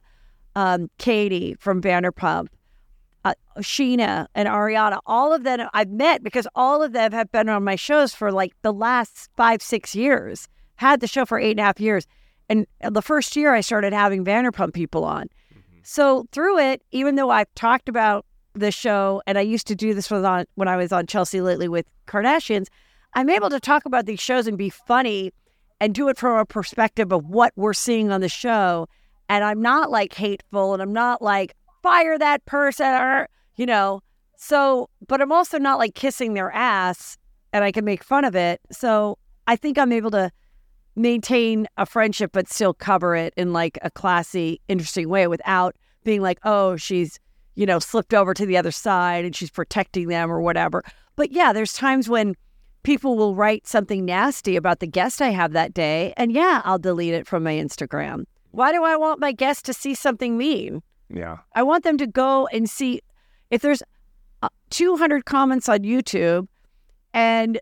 [0.56, 2.48] um, Katie from Vanderpump,
[3.24, 4.98] uh, Scheana and Ariana.
[5.06, 8.32] All of them I've met because all of them have been on my shows for
[8.32, 10.48] like the last five, six years.
[10.76, 12.06] Had the show for eight and a half years,
[12.48, 15.28] and the first year I started having Vanderpump people on.
[15.84, 18.26] So through it, even though I've talked about
[18.58, 21.68] the show, and I used to do this on when I was on Chelsea lately
[21.68, 22.66] with Kardashians,
[23.14, 25.32] I'm able to talk about these shows and be funny
[25.80, 28.88] and do it from a perspective of what we're seeing on the show.
[29.28, 34.02] And I'm not like hateful and I'm not like fire that person or you know.
[34.36, 37.16] So, but I'm also not like kissing their ass
[37.52, 38.60] and I can make fun of it.
[38.70, 40.30] So I think I'm able to
[40.94, 46.20] maintain a friendship but still cover it in like a classy, interesting way without being
[46.20, 47.18] like, oh, she's,
[47.56, 50.84] you know, slipped over to the other side and she's protecting them or whatever.
[51.16, 52.36] But yeah, there's times when
[52.82, 56.14] people will write something nasty about the guest I have that day.
[56.16, 58.24] And yeah, I'll delete it from my Instagram.
[58.52, 60.82] Why do I want my guest to see something mean?
[61.08, 61.38] yeah.
[61.54, 63.00] I want them to go and see
[63.50, 63.82] if there's
[64.42, 66.48] uh, 200 comments on YouTube
[67.12, 67.60] and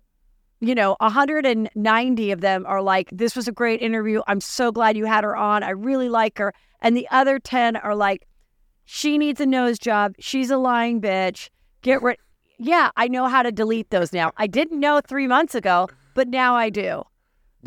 [0.60, 4.96] you know 190 of them are like this was a great interview I'm so glad
[4.96, 8.26] you had her on I really like her and the other 10 are like
[8.84, 11.48] she needs a nose job she's a lying bitch
[11.82, 12.16] get rid
[12.58, 14.32] yeah, I know how to delete those now.
[14.36, 17.04] I didn't know three months ago, but now I do.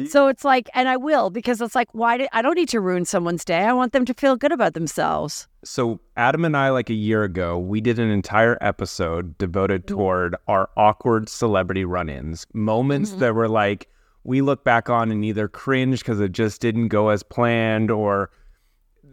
[0.10, 2.80] So it's like, and I will because it's like, why did I don't need to
[2.80, 3.62] ruin someone's day.
[3.62, 5.47] I want them to feel good about themselves.
[5.65, 9.95] So Adam and I, like a year ago, we did an entire episode devoted mm-hmm.
[9.95, 13.21] toward our awkward celebrity run-ins, moments mm-hmm.
[13.21, 13.89] that were like
[14.23, 18.30] we look back on and either cringe because it just didn't go as planned or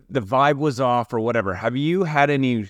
[0.09, 1.55] the vibe was off or whatever.
[1.55, 2.69] Have you had any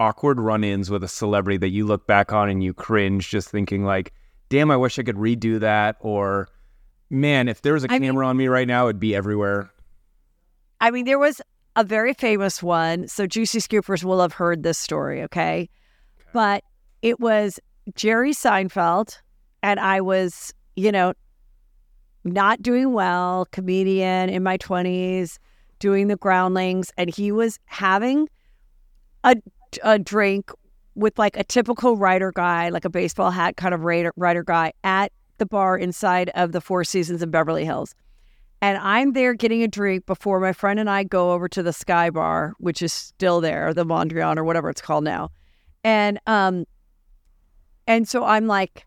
[0.00, 3.84] awkward run-ins with a celebrity that you look back on and you cringe, just thinking
[3.84, 4.12] like,
[4.48, 6.48] "Damn, I wish I could redo that," or
[7.10, 9.70] "Man, if there was a I mean- camera on me right now, it'd be everywhere."
[10.80, 11.40] I mean, there was
[11.76, 13.08] a very famous one.
[13.08, 15.68] So Juicy Scoopers will have heard this story, okay?
[16.32, 16.64] But
[17.02, 17.58] it was
[17.94, 19.18] Jerry Seinfeld,
[19.62, 21.14] and I was, you know,
[22.24, 25.38] not doing well, comedian in my 20s,
[25.84, 28.26] doing the groundlings, and he was having
[29.22, 29.36] a,
[29.82, 30.50] a drink
[30.94, 35.12] with like a typical writer guy, like a baseball hat kind of writer, guy at
[35.36, 37.94] the bar inside of the Four Seasons in Beverly Hills.
[38.62, 41.74] And I'm there getting a drink before my friend and I go over to the
[41.74, 45.28] Sky Bar, which is still there, the Mondrian or whatever it's called now.
[45.82, 46.64] And um
[47.86, 48.86] and so I'm like,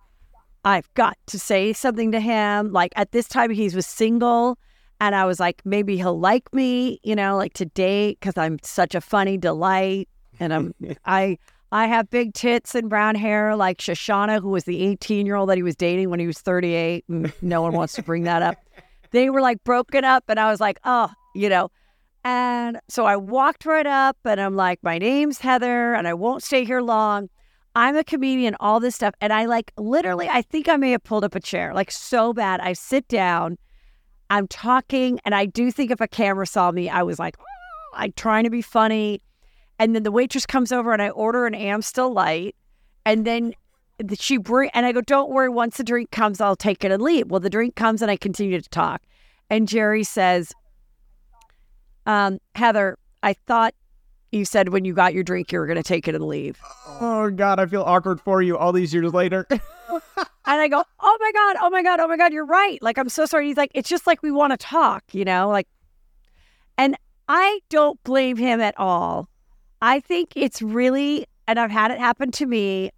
[0.65, 2.71] I've got to say something to him.
[2.71, 4.57] Like at this time he was single
[4.99, 8.57] and I was like, maybe he'll like me, you know, like to date because I'm
[8.63, 10.09] such a funny delight.
[10.39, 10.73] And I'm
[11.05, 11.37] I
[11.71, 15.49] I have big tits and brown hair like Shoshanna, who was the 18 year old
[15.49, 17.05] that he was dating when he was 38.
[17.09, 18.57] And no one wants to bring that up
[19.11, 21.69] they were like broken up and I was like, oh, you know.
[22.23, 26.43] And so I walked right up and I'm like, my name's Heather and I won't
[26.43, 27.29] stay here long.
[27.75, 29.13] I'm a comedian, all this stuff.
[29.21, 32.33] And I like literally, I think I may have pulled up a chair, like so
[32.33, 32.59] bad.
[32.59, 33.57] I sit down,
[34.29, 37.37] I'm talking, and I do think if a camera saw me, I was like,
[37.93, 39.21] I'm trying to be funny.
[39.79, 42.55] And then the waitress comes over and I order an Amstel Light.
[43.05, 43.53] And then
[44.19, 45.49] she bring and I go, don't worry.
[45.49, 47.29] Once the drink comes, I'll take it and leave.
[47.29, 49.01] Well, the drink comes and I continue to talk,
[49.49, 50.53] and Jerry says,
[52.05, 53.73] um, "Heather, I thought
[54.31, 56.59] you said when you got your drink you were going to take it and leave."
[56.99, 59.47] Oh God, I feel awkward for you all these years later.
[60.49, 62.97] And I go, "Oh my god, oh my god, oh my god, you're right." Like
[62.97, 63.47] I'm so sorry.
[63.47, 65.67] He's like, "It's just like we want to talk, you know." Like,
[66.77, 66.95] and
[67.27, 69.27] I don't blame him at all.
[69.81, 72.91] I think it's really, and I've had it happen to me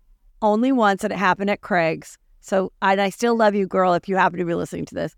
[0.44, 2.20] only once, and it happened at Craig's.
[2.40, 5.16] So, and I still love you, girl, if you happen to be listening to this,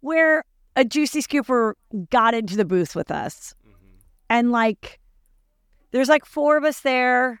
[0.00, 0.44] where
[0.76, 1.74] a juicy scooper
[2.10, 3.54] got into the booth with us.
[3.66, 3.96] Mm-hmm.
[4.28, 5.00] And like,
[5.94, 7.40] there's like four of us there.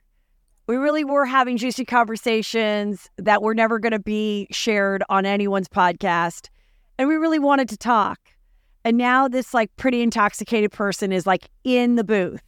[0.68, 5.66] We really were having juicy conversations that were never going to be shared on anyone's
[5.66, 6.50] podcast.
[6.96, 8.20] And we really wanted to talk.
[8.84, 12.44] And now this like pretty intoxicated person is like in the booth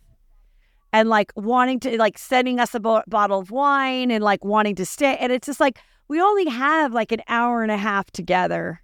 [0.93, 4.77] and like wanting to like sending us a bo- bottle of wine and like wanting
[4.77, 5.17] to stay.
[5.19, 8.81] And it's just like we only have like an hour and a half together.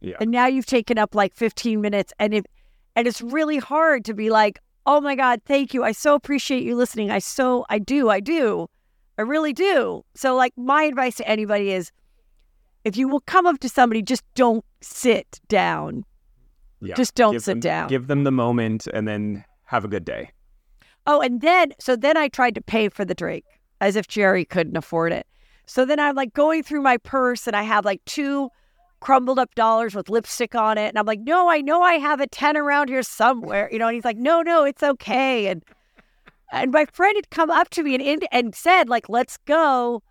[0.00, 0.18] Yeah.
[0.20, 2.46] And now you've taken up like 15 minutes and it
[2.94, 5.84] and it's really hard to be like, "Oh my god, thank you.
[5.84, 7.10] I so appreciate you listening.
[7.10, 8.08] I so I do.
[8.08, 8.68] I do.
[9.18, 11.90] I really do." So like my advice to anybody is
[12.84, 16.04] if you will come up to somebody, just don't sit down.
[16.80, 16.94] Yeah.
[16.94, 17.88] Just don't Give sit them- down.
[17.88, 20.30] Give them the moment and then have a good day.
[21.06, 23.44] Oh, and then so then I tried to pay for the drink
[23.80, 25.26] as if Jerry couldn't afford it.
[25.66, 28.50] So then I'm like going through my purse and I have like two
[29.00, 30.88] crumbled up dollars with lipstick on it.
[30.88, 33.88] And I'm like, no, I know I have a 10 around here somewhere, you know,
[33.88, 35.46] and he's like, no, no, it's okay.
[35.46, 35.62] And
[36.52, 40.02] and my friend had come up to me and and said, like, let's go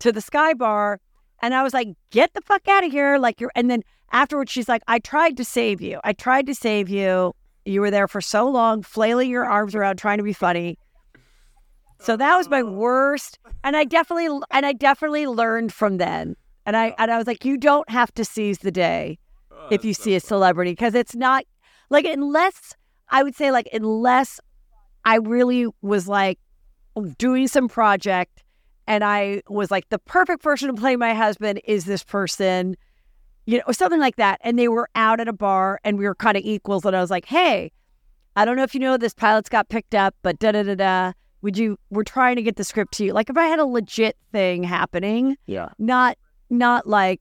[0.00, 1.00] to the Sky Bar.
[1.40, 3.18] And I was like, get the fuck out of here.
[3.18, 6.00] Like you're and then afterwards she's like, I tried to save you.
[6.04, 7.34] I tried to save you.
[7.64, 10.78] You were there for so long, flailing your arms around, trying to be funny.
[12.00, 12.72] So that was my oh.
[12.72, 16.34] worst, and I definitely and I definitely learned from then.
[16.66, 19.18] And I and I was like, you don't have to seize the day
[19.50, 21.44] oh, if you see a celebrity because it's not
[21.90, 22.74] like unless
[23.10, 24.40] I would say like unless
[25.04, 26.38] I really was like
[27.18, 28.42] doing some project
[28.86, 32.76] and I was like the perfect person to play my husband is this person,
[33.46, 34.40] you know, or something like that.
[34.42, 36.84] And they were out at a bar and we were kind of equals.
[36.84, 37.72] And I was like, hey,
[38.36, 40.74] I don't know if you know this pilot's got picked up, but da da da
[40.74, 41.12] da.
[41.42, 41.76] Would you?
[41.90, 43.12] We're trying to get the script to you.
[43.12, 45.70] Like if I had a legit thing happening, Yeah.
[45.78, 46.16] not
[46.52, 47.20] not like,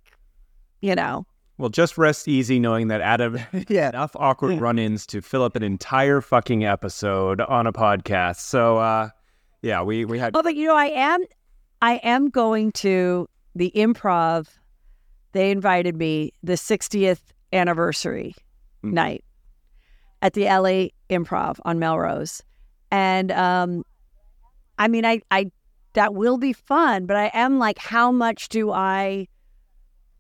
[0.82, 1.26] you know,
[1.58, 3.40] Well, just rest easy knowing that Adam
[3.70, 3.90] Yeah.
[3.90, 8.38] enough awkward run-ins to fill up an entire fucking episode on a podcast.
[8.42, 9.10] So, uh,
[9.62, 11.24] yeah, we we had Oh, but you know, I am,
[11.82, 14.48] I am going to the improv.
[15.34, 17.22] They invited me the 60th
[17.54, 18.36] anniversary
[18.84, 18.94] Mm.
[18.94, 19.24] night
[20.24, 22.42] at the LA Improv on Melrose,
[22.90, 23.84] and um,
[24.80, 25.52] I mean, I, I,
[25.94, 27.06] that will be fun.
[27.06, 29.28] But I am like, how much do I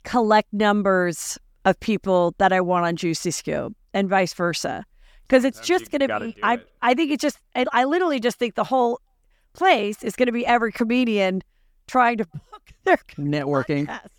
[0.03, 4.85] collect numbers of people that I want on Juicy Scoop and vice versa?
[5.27, 6.67] Because it's You just going to be, I, it.
[6.81, 8.99] I think it's just, I, I literally just think the whole
[9.53, 11.41] place is going to be every comedian
[11.87, 13.87] trying to book their Networking.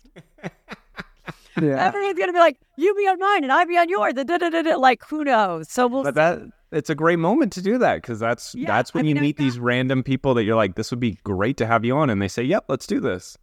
[1.61, 1.85] Yeah.
[1.87, 4.13] Everyone's going to be like, you be on mine and I be on yours.
[4.17, 4.75] and da-da-da-da.
[4.75, 5.69] Like, who knows?
[5.69, 6.41] So we'll But that
[6.73, 9.21] it's a great moment to do that because that's Yeah, that's when I you mean,
[9.23, 12.09] meet these random people that you're like, this would be great to have you on,
[12.09, 13.37] and they say, "Yep, let's do this."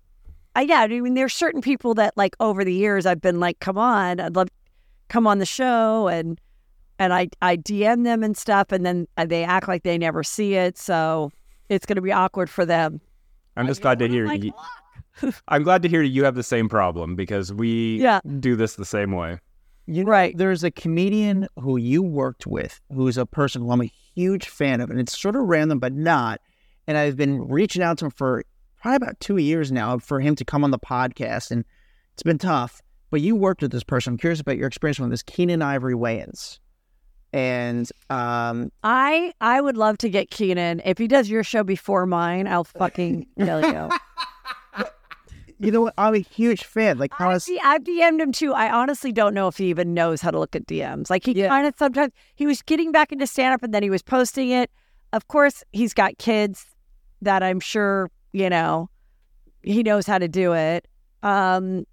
[0.57, 3.61] I, yeah, I mean, there's certain people that like over the years I've been like,
[3.61, 4.49] come on, I'd love
[5.09, 6.40] come on the show, and
[6.99, 10.23] and I I DM them and stuff, and then uh, they act like they never
[10.23, 11.31] see it, so
[11.69, 13.01] it's going to be awkward for them.
[13.57, 14.27] I'm just glad to hear.
[14.27, 14.53] like, you,
[15.49, 18.21] I'm glad to hear you have the same problem because we Yeah.
[18.40, 19.38] do this the same way.
[19.87, 20.37] You know, Right.
[20.37, 24.81] There's a comedian who you worked with who's a person who I'm a huge fan
[24.81, 26.40] of, and it's sort of random, but not.
[26.87, 28.45] And I've been reaching out to him for
[28.81, 31.64] probably about two years now for him to come on the podcast, and
[32.14, 32.81] it's been tough.
[33.11, 34.12] But you worked with this person.
[34.12, 36.59] I'm curious about your experience with this Keenen Ivory Wayans.
[37.33, 42.07] And um, I I would love to get Keenen if he does your show before
[42.07, 42.47] mine.
[42.47, 43.88] I'll fucking kill you.
[45.61, 45.94] you know what?
[45.99, 46.99] I'm a huge fan.
[46.99, 48.53] Like how I is I've DM'd him too.
[48.55, 51.11] I honestly don't know if he even knows how to look at DMs.
[51.11, 51.49] Like he Yeah.
[51.49, 54.51] kind of sometimes he was getting back into stand up and then he was posting
[54.51, 54.70] it.
[55.12, 56.64] Of course, he's got kids
[57.23, 58.88] that I'm sure, you know,
[59.62, 60.88] he knows how to do it.
[61.23, 61.85] Um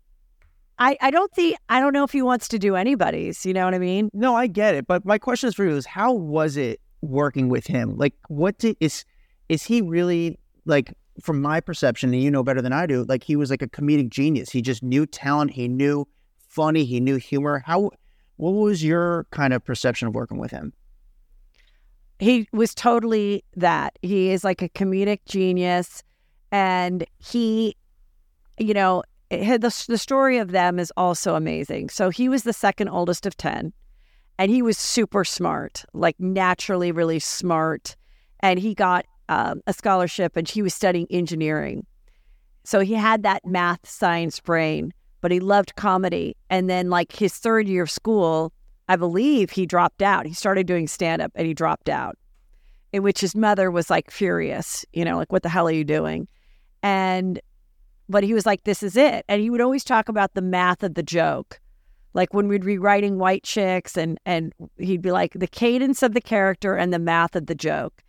[0.80, 3.66] I I don't think I don't know if he wants to do anybody's, you know
[3.66, 4.10] what I mean?
[4.14, 7.50] No, I get it, but my question is for you: is how was it working
[7.50, 7.98] with him?
[7.98, 9.04] Like, what did, is
[9.50, 10.94] is he really like?
[11.22, 13.68] From my perception, and you know better than I do, like he was like a
[13.68, 14.50] comedic genius.
[14.52, 15.52] He just knew talent.
[15.52, 16.08] He knew
[16.48, 16.86] funny.
[16.86, 17.64] He knew humor.
[17.66, 17.92] How?
[18.36, 20.74] What was your kind of perception of working with him?
[22.20, 23.98] he was totally that.
[24.02, 26.04] He is like a comedic genius,
[26.52, 27.76] and he,
[28.58, 31.90] you know, had the the story of them is also amazing.
[31.90, 33.74] So he was the second oldest of ten,
[34.40, 37.96] and he was super smart, like naturally really smart,
[38.40, 41.86] and he got um, a scholarship, and he was studying engineering.
[42.64, 46.36] So he had that math science brain, but he loved comedy.
[46.50, 48.52] And then, like his third year of school,
[48.90, 50.26] I believe he dropped out.
[50.26, 52.18] He started doing stand up and he dropped out,
[52.94, 55.84] in which his mother was like furious, you know, like, what the hell are you
[55.84, 56.28] doing?
[56.84, 57.40] And,
[58.08, 59.26] but he was like, this is it.
[59.28, 61.60] And he would always talk about the math of the joke.
[62.14, 66.14] Like when we'd be writing White Chicks, and, and he'd be like, the cadence of
[66.14, 68.02] the character and the math of the joke.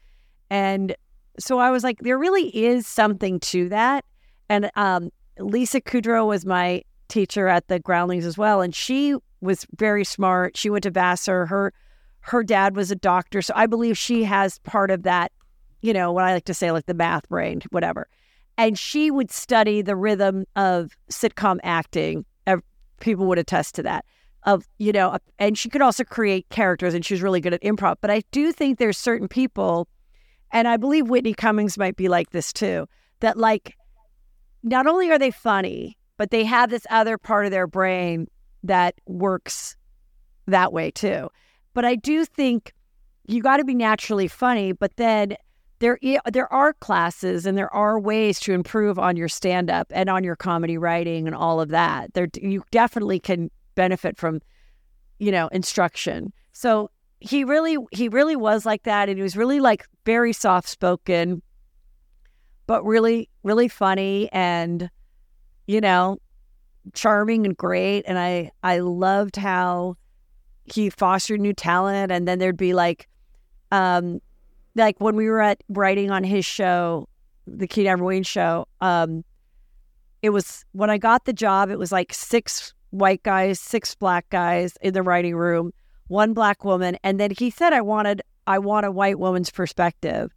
[0.50, 0.94] And
[1.38, 4.04] so I was like, there really is something to that.
[4.48, 9.66] And um, Lisa Kudrow was my teacher at the Groundlings as well, and she was
[9.76, 10.56] very smart.
[10.56, 11.46] She went to Vassar.
[11.46, 11.72] Her
[12.20, 15.32] her dad was a doctor, so I believe she has part of that.
[15.80, 18.08] You know what I like to say, like the math brain, whatever.
[18.56, 22.24] And she would study the rhythm of sitcom acting.
[23.00, 24.04] People would attest to that.
[24.42, 27.62] Of you know, and she could also create characters, and she was really good at
[27.62, 27.96] improv.
[28.00, 29.86] But I do think there's certain people,
[30.50, 32.86] and I believe Whitney Cummings might be like this too.
[33.20, 33.76] That like,
[34.62, 38.28] not only are they funny, but they have this other part of their brain
[38.64, 39.76] that works
[40.46, 41.28] that way too.
[41.74, 42.72] But I do think
[43.26, 45.36] you got to be naturally funny, but then
[45.78, 45.98] there
[46.30, 50.24] there are classes and there are ways to improve on your stand up and on
[50.24, 52.14] your comedy writing and all of that.
[52.14, 54.40] There you definitely can benefit from
[55.18, 56.32] you know instruction.
[56.52, 60.68] So he really he really was like that and he was really like very soft
[60.68, 61.42] spoken
[62.66, 64.90] but really really funny and
[65.66, 66.18] you know
[66.94, 69.96] charming and great and i i loved how
[70.64, 73.08] he fostered new talent and then there'd be like
[73.72, 74.20] um
[74.76, 77.08] like when we were at writing on his show
[77.46, 79.24] the Keenen Ivory Wayans show um
[80.22, 84.28] it was when i got the job it was like six white guys six black
[84.30, 85.72] guys in the writing room
[86.08, 90.32] one black woman and then he said i wanted i want a white woman's perspective.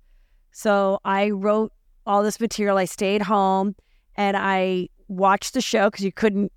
[0.51, 1.71] So i wrote
[2.05, 2.77] all this material.
[2.77, 3.75] I stayed home
[4.15, 6.51] and i watched the show because you couldn't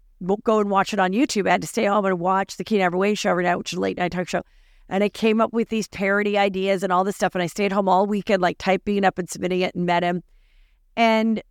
[0.44, 1.46] go and watch it on youtube.
[1.46, 3.72] I had to stay home and watch the Keenen Ivory Wayans show every night which
[3.72, 4.42] is a late night talk show.
[4.88, 7.72] And i came up with these parody ideas and all this stuff and i stayed
[7.72, 10.22] home all weekend like typing it up and submitting it and met him.
[10.96, 11.42] And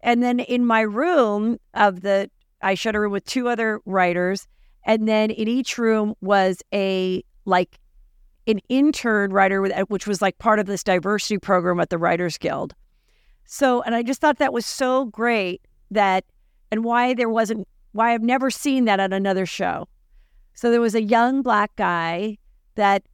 [0.00, 2.30] and then in my room of the
[2.62, 4.46] i shared a room with two other writers
[4.88, 7.78] and then in each room was a like
[8.48, 12.36] an intern writer with which was like part of this diversity program at the writers
[12.38, 12.74] guild.
[13.44, 16.24] So and i just thought that was so great that
[16.70, 19.86] and why there wasn't why i've never seen that at another show.
[20.54, 22.38] So there was a young black guy
[22.74, 23.04] that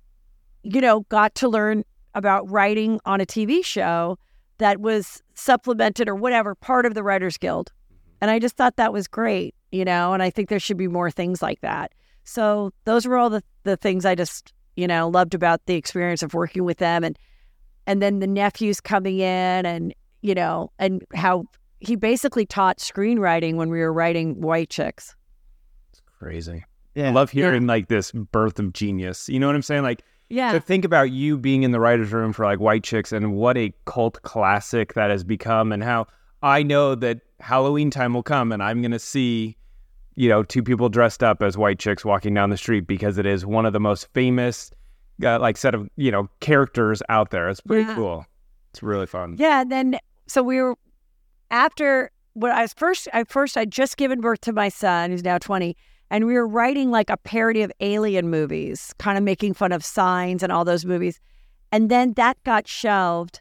[0.63, 4.17] you know got to learn about writing on a tv show
[4.59, 7.73] that was supplemented or whatever part of the Writers Guild.
[7.73, 7.99] Mm-hmm.
[8.21, 10.87] And I just thought that was great, you know, and I think there should be
[10.87, 11.93] more things like that.
[12.23, 16.23] So those were all the, the things I just, you know, loved about the experience
[16.23, 17.19] of working with them and
[17.87, 21.45] and then the nephews coming in and, you know, and how
[21.81, 25.15] he basically taught screenwriting when we were writing White Chicks.
[25.93, 26.65] It's crazy.
[26.95, 27.09] Yeah.
[27.09, 29.29] I love hearing like this birth of genius.
[29.29, 29.83] You know what I'm saying?
[29.83, 30.53] Like Yeah.
[30.53, 33.59] to think about you being in the writer's room for like White Chicks and what
[33.59, 36.07] a cult classic that has become and how
[36.43, 39.57] I know that Halloween time will come and I'm going to see,
[40.17, 43.27] you know, two people dressed up as white chicks walking down the street because it
[43.27, 44.71] is one of the most famous,
[45.25, 47.49] uh, like, set of, you know, characters out there.
[47.49, 47.95] It's pretty Yeah.
[47.95, 48.27] cool.
[48.73, 49.37] It's really fun.
[49.39, 50.77] Yeah, and then so we were
[51.51, 55.23] after when I was first I first I'd just given birth to my son, who's
[55.23, 55.77] now 20,
[56.11, 59.85] and we were writing like a parody of alien movies, kind of making fun of
[59.85, 61.21] signs and all those movies.
[61.71, 63.41] And then that got shelved.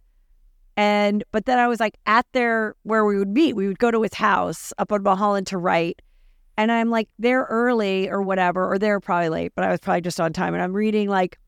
[0.77, 3.55] And but then I was like at their, where we would meet.
[3.55, 6.01] We would go to his house up on Mulholland to write.
[6.57, 10.01] And I'm like they're early or whatever, or they're probably late, but I was probably
[10.01, 10.53] just on time.
[10.53, 11.39] And I'm reading like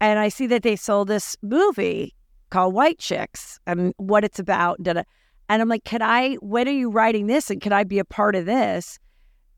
[0.00, 2.14] and I see that they sold this movie
[2.48, 4.82] called White Chicks and what it's about.
[4.82, 5.02] da-da.
[5.48, 7.50] And I'm like, can I, when are you writing this?
[7.50, 8.98] And can I be a part of this?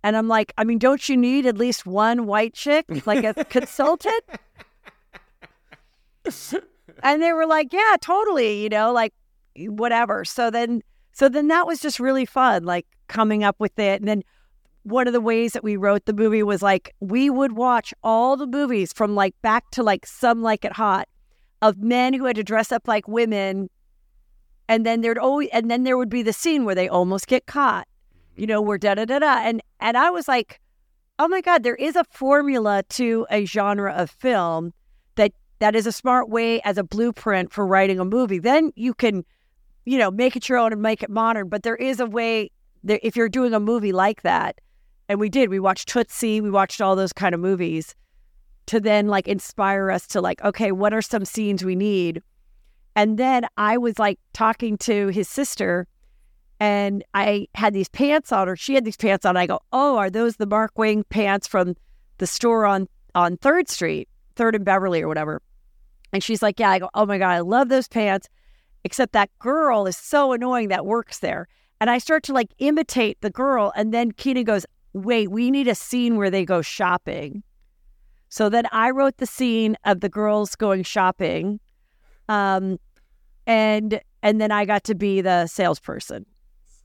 [0.03, 3.35] And I'm like, I mean, don't you need at least one white chick, like a
[3.45, 4.25] consultant?
[7.03, 9.15] and they were like, yeah, totally, you know, like
[9.57, 10.25] whatever.
[10.25, 14.01] So then, so then that was just really fun, like coming up with it.
[14.01, 14.23] And then
[14.85, 18.37] one of the ways that we wrote the movie was like, we would watch all
[18.37, 21.09] the movies from like back to like Some Like It Hot
[21.61, 23.71] of men who had to dress up like women.
[24.69, 27.47] And then there'd always, and then there would be the scene where they almost get
[27.47, 27.87] caught,
[28.37, 29.39] you know, where da da da da.
[29.43, 30.61] And, and I was like,
[31.19, 34.73] oh my God, there is a formula to a genre of film
[35.15, 38.41] that that is a smart way as a blueprint for writing a movie.
[38.41, 39.25] Then you can,
[39.85, 41.49] you know, make it your own and make it modern.
[41.49, 42.51] But there is a way
[42.83, 44.61] there, if you're doing a movie like that,
[45.09, 47.95] and we did, we watched Tootsie, we watched all those kind of movies
[48.67, 52.23] to then like inspire us to like, okay, what are some scenes we need?
[52.95, 55.87] And then I was like talking to his sister
[56.61, 59.37] and I had these pants on, or she had these pants on.
[59.37, 61.75] I go, Oh, are those the Mark Wing pants from
[62.19, 65.43] the store on on Third Street, Third and Beverly or whatever?
[66.13, 68.29] And she's like, Yeah, I go, Oh my God, I love those pants.
[68.85, 71.49] Except that girl is so annoying that works there.
[71.81, 73.73] And I start to like imitate the girl.
[73.75, 77.43] And then Keenen goes, Wait, we need a scene where they go shopping.
[78.29, 81.61] So then I wrote the scene of the girls going shopping.
[82.29, 82.79] Um,
[83.47, 86.25] and and then I got to be the salesperson.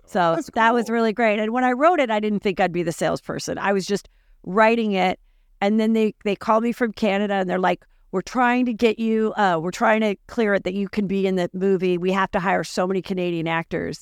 [0.05, 1.37] So that was really great.
[1.37, 3.57] And when I wrote it, I didn't think I'd be the salesperson.
[3.57, 4.09] I was just
[4.43, 5.19] writing it.
[5.59, 8.99] And then they, they called me from Canada and they're like, we're trying to get
[8.99, 11.97] you, uh, we're trying to clear it that you can be in the movie.
[11.97, 14.01] We have to hire so many Canadian actors.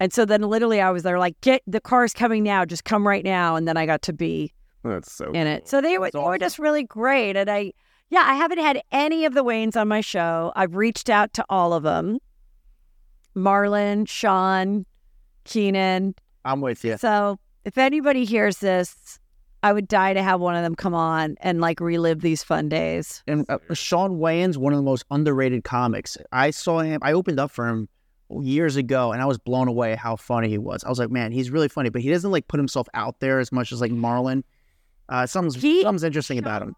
[0.00, 3.06] And so then literally I was there like, get the car's coming now, just come
[3.06, 3.56] right now.
[3.56, 4.52] And then I got to be
[4.84, 5.68] That's so in it.
[5.68, 7.36] So they were, they were just really great.
[7.36, 7.72] And I,
[8.10, 10.52] yeah, I haven't had any of the Wayans on my show.
[10.54, 12.18] I've reached out to all of them
[13.34, 14.86] Marlon, Shawn,
[15.44, 16.14] Keenen.
[16.44, 16.96] I'm with you.
[16.96, 19.18] So if anybody hears this,
[19.62, 22.68] I would die to have one of them come on and like relive these fun
[22.68, 23.22] days.
[23.26, 26.16] And uh, Shawn Wayans, one of the most underrated comics.
[26.32, 27.00] I saw him.
[27.02, 27.88] I opened up for him
[28.30, 30.84] years ago, and I was blown away how funny he was.
[30.84, 33.38] I was like, man, he's really funny, but he doesn't like put himself out there
[33.38, 34.42] as much as like Marlon.
[35.08, 36.74] Uh, something's He- something's interesting about him.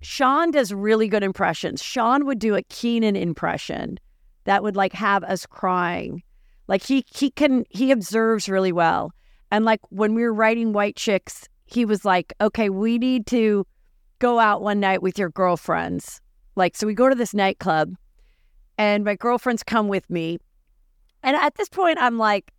[0.00, 1.82] Shawn does really good impressions.
[1.82, 3.98] Shawn would do a Keenen impression
[4.44, 6.22] that would like have us crying.
[6.68, 9.12] Like he he can he observes really well.
[9.50, 13.66] And like when we were writing White Chicks, he was like, "Okay, we need to
[14.18, 16.20] go out one night with your girlfriends."
[16.54, 17.94] Like so we go to this nightclub
[18.76, 20.38] and my girlfriends come with me.
[21.22, 22.52] And at this point I'm like,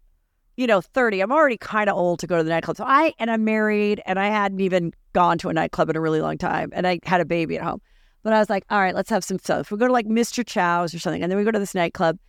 [0.58, 1.22] you know, 30.
[1.22, 2.78] I'm already kind of old to go to the nightclub.
[2.78, 6.02] So I and I'm married and I hadn't even gone to a nightclub in a
[6.02, 7.82] really long time and I had a baby at home.
[8.24, 9.72] But I was like, all right, let's have some stuff.
[9.72, 10.46] We go to like Mr.
[10.46, 12.20] Chow's or something, and then we go to this nightclub,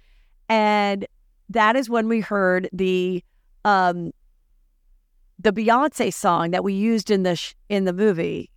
[0.48, 1.06] and
[1.48, 3.24] that is when we heard the
[3.64, 4.12] um
[5.38, 8.50] the Beyonce song that we used in the sh- in the movie.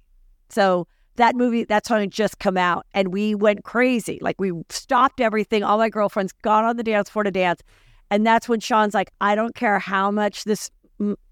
[0.50, 4.20] So that movie, that song had just come out, and we went crazy.
[4.22, 5.64] Like we stopped everything.
[5.64, 7.62] All my girlfriends got on the dance floor to dance,
[8.10, 10.72] and that's when Shawn's like, "I don't care how much this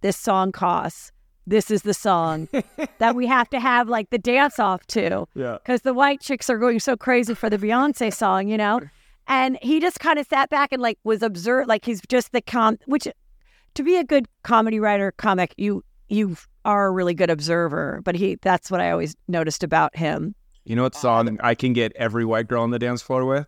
[0.02, 1.12] this song costs.
[1.48, 2.48] This is the song
[3.00, 5.58] that we have to have like the dance off to." Yeah.
[5.64, 8.82] because the white chicks are going so crazy for the Beyonce song, you know?
[9.28, 12.42] And he just kind of sat back and like was observed, like he's just the
[12.42, 13.08] com, which
[13.76, 18.02] to be a good comedy writer, comic, you you are a really good observer.
[18.04, 20.36] But he, that's what I always noticed about him.
[20.66, 23.48] You know what song I can get every white girl on the dance floor with?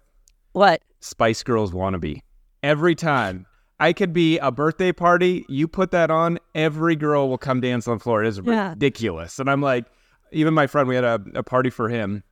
[0.53, 0.81] What?
[0.99, 2.21] Spice Girls wannabe.
[2.63, 3.45] Every time.
[3.79, 7.87] I could be a birthday party, you put that on, every girl will come dance
[7.87, 8.23] on the floor.
[8.23, 8.69] It is Yeah.
[8.69, 9.39] ridiculous.
[9.39, 9.85] And I'm like,
[10.31, 12.23] even my friend, we had a, a party for him,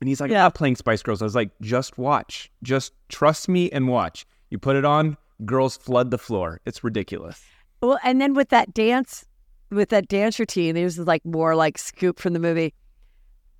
[0.00, 0.44] and he's like, Yeah.
[0.44, 1.22] I'm playing Spice Girls.
[1.22, 2.50] I was like, just watch.
[2.62, 4.26] Just trust me and watch.
[4.50, 5.16] You put it on,
[5.46, 6.60] girls flood the floor.
[6.66, 7.42] It's ridiculous.
[7.80, 9.24] Well, and then with that dance,
[9.70, 12.74] with that dance routine, It was like more like scoop from the movie.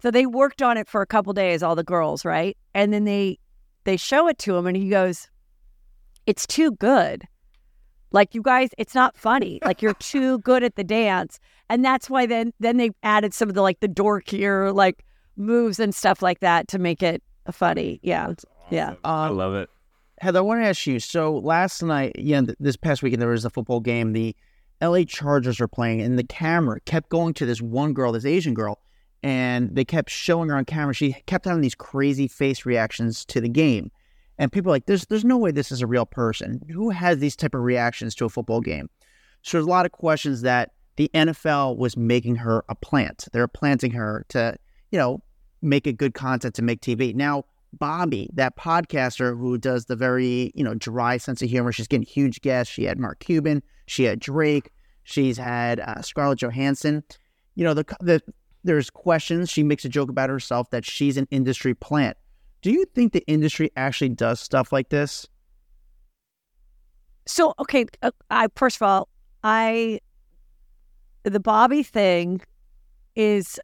[0.02, 2.56] So they worked on it for a couple days, all the girls, right?
[2.74, 3.38] And then they
[3.84, 5.28] they show it to him, and he goes,
[6.26, 7.24] "It's too good.
[8.10, 9.58] Like you guys, it's not funny.
[9.64, 13.48] Like you're too good at the dance." And that's why then then they added some
[13.48, 15.04] of the like the dorkier like
[15.36, 17.98] moves and stuff like that to make it funny.
[18.02, 18.32] Yeah,
[18.70, 18.94] yeah.
[19.04, 19.68] I Um, love it.
[20.20, 20.98] Heather, I want to ask you.
[21.00, 24.12] So last night, yeah, th- this past weekend there was a football game.
[24.12, 24.34] The
[24.80, 25.04] L.A.
[25.04, 28.80] Chargers were playing, and the camera kept going to this one girl, this Asian girl,
[29.22, 30.94] and they kept showing her on camera.
[30.94, 33.90] She kept having these crazy face reactions to the game,
[34.38, 36.60] and people are like, "There's, there's no way this is a real person.
[36.72, 38.88] Who has these type of reactions to a football game?"
[39.42, 43.28] So there's a lot of questions that the NFL was making her a plant.
[43.32, 44.56] They're planting her to,
[44.90, 45.22] you know,
[45.62, 47.14] make it good content to make TV.
[47.14, 47.44] Now,
[47.76, 52.06] Bobbi, that podcaster who does the very, you know, dry sense of humor, she's getting
[52.06, 52.72] huge guests.
[52.72, 54.70] She had Mark Cuban, she had Drake,
[55.04, 57.02] she's had uh, Scarlett Johansson.
[57.54, 58.22] You know, the the
[58.64, 59.50] there's questions.
[59.50, 62.16] She makes a joke about herself that she's an industry plant.
[62.62, 65.26] Do you think the industry actually does stuff like this?
[67.26, 69.08] So okay, uh, I first of all,
[69.42, 70.00] I
[71.24, 72.40] the Bobbi thing
[73.14, 73.60] is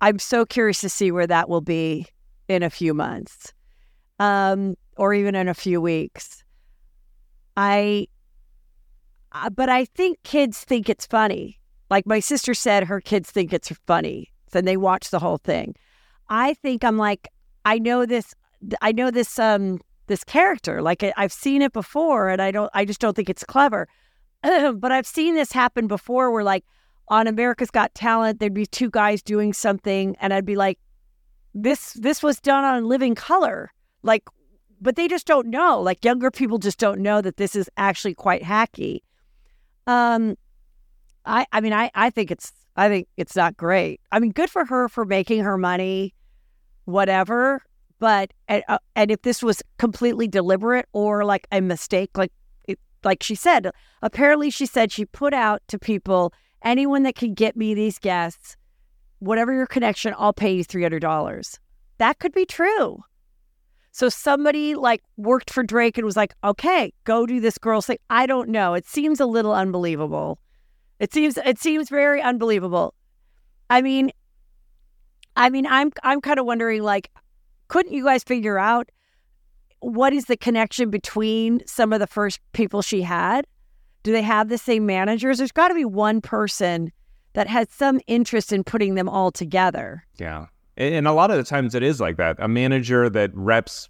[0.00, 2.06] I'm so curious to see where that will be
[2.48, 3.52] in a few months,
[4.18, 6.44] um, or even in a few weeks.
[7.56, 8.08] I,
[9.52, 11.58] but I think kids think it's funny.
[11.90, 15.74] Like my sister said, her kids think it's funny, and they watch the whole thing.
[16.28, 17.28] I think I'm like,
[17.64, 18.34] I know this,
[18.82, 20.82] I know this, um, this character.
[20.82, 23.88] Like I've seen it before, and I don't, I just don't think it's clever.
[24.42, 26.64] but I've seen this happen before, where like
[27.08, 30.78] on America's Got Talent, there'd be two guys doing something, and I'd be like,
[31.54, 33.70] this, this was done on Living Color,
[34.02, 34.24] like,
[34.80, 35.80] but they just don't know.
[35.80, 39.00] Like younger people just don't know that this is actually quite hacky.
[39.86, 40.36] Um,
[41.24, 44.00] I, I mean, I, I think it's, I think it's not great.
[44.12, 46.14] I mean, good for her for making her money,
[46.84, 47.62] whatever.
[47.98, 52.32] But and, uh, and if this was completely deliberate or like a mistake, like
[52.68, 53.70] it, like she said,
[54.02, 58.56] apparently she said she put out to people anyone that can get me these guests,
[59.20, 61.58] whatever your connection, I'll pay you three hundred dollars.
[61.96, 63.02] That could be true.
[63.96, 67.96] So somebody like worked for Drake and was like, okay, go do this girl's thing.
[68.10, 68.74] I don't know.
[68.74, 70.38] It seems a little unbelievable.
[71.00, 72.92] It seems it seems very unbelievable.
[73.70, 74.10] I mean,
[75.34, 77.10] I mean, I'm I'm kind of wondering like,
[77.68, 78.90] couldn't you guys figure out
[79.80, 83.46] what is the connection between some of the first people she had?
[84.02, 85.38] Do they have the same managers?
[85.38, 86.92] There's got to be one person
[87.32, 90.04] that has some interest in putting them all together.
[90.18, 90.48] Yeah.
[90.76, 92.36] And and a lot of the times it is like that.
[92.38, 93.88] A manager that reps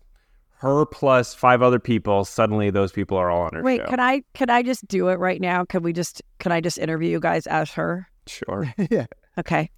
[0.58, 3.86] her plus five other people, suddenly those people are all on her Wait, show.
[3.86, 5.64] can I can I just do it right now?
[5.64, 8.08] Can we just can I just interview you guys as her?
[8.26, 8.72] Sure.
[8.90, 9.06] yeah.
[9.38, 9.70] Okay.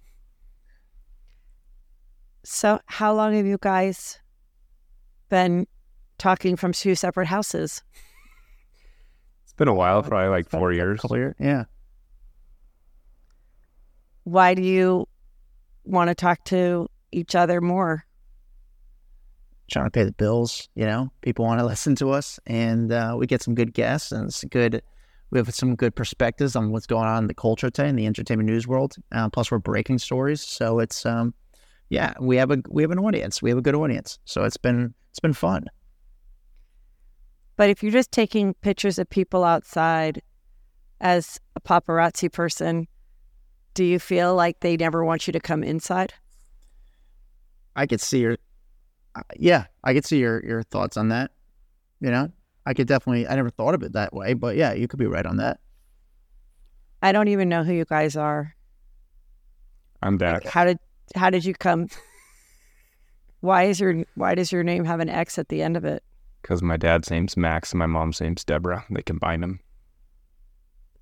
[2.43, 4.19] So, how long have you guys
[5.27, 5.67] been
[6.17, 7.83] talking from two separate houses?
[9.43, 11.01] It's been a while, probably like four years.
[11.01, 11.35] Couple years.
[11.39, 11.65] Yeah.
[14.23, 15.07] Why do you
[15.83, 18.05] want to talk to each other more?
[19.69, 20.67] trying to pay the bills.
[20.75, 24.11] You know, people want to listen to us, and uh, we get some good guests,
[24.11, 24.81] and it's good.
[25.31, 28.07] We have some good perspectives on what's going on in the culture today in the
[28.07, 28.95] entertainment news world.
[29.11, 31.33] Uh, plus, we're breaking stories, so it's um,
[31.89, 33.41] yeah, we have a we have an audience.
[33.41, 35.65] We have a good audience, so it's been it's been fun.
[37.55, 40.21] But if you're just taking pictures of people outside
[41.01, 42.87] as a paparazzi person,
[43.73, 46.13] do you feel like they never want you to come inside?
[47.79, 48.37] I could see your,
[49.15, 51.31] uh, yeah, I could see your your thoughts on that.
[52.01, 52.29] You know,
[52.65, 53.25] I could definitely.
[53.25, 55.61] I never thought of it that way, but yeah, you could be right on that.
[57.01, 58.53] I don't even know who you guys are.
[60.03, 60.45] I'm back.
[60.45, 60.77] How did
[61.15, 61.87] how did you come?
[63.39, 66.03] Why is your why does your name have an X at the end of it?
[66.41, 68.83] Because my dad's name's Max and my mom's name's Deborah.
[68.89, 69.61] They combine them.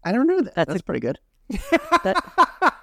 [0.03, 0.53] I don't know that.
[0.53, 1.17] That's That's, a- pretty good.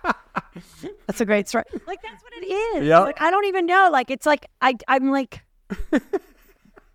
[1.06, 1.64] That's a great story.
[1.86, 2.86] Like that's what it is.
[2.86, 3.00] Yep.
[3.02, 3.88] Like I don't even know.
[3.92, 5.42] Like it's like I I'm like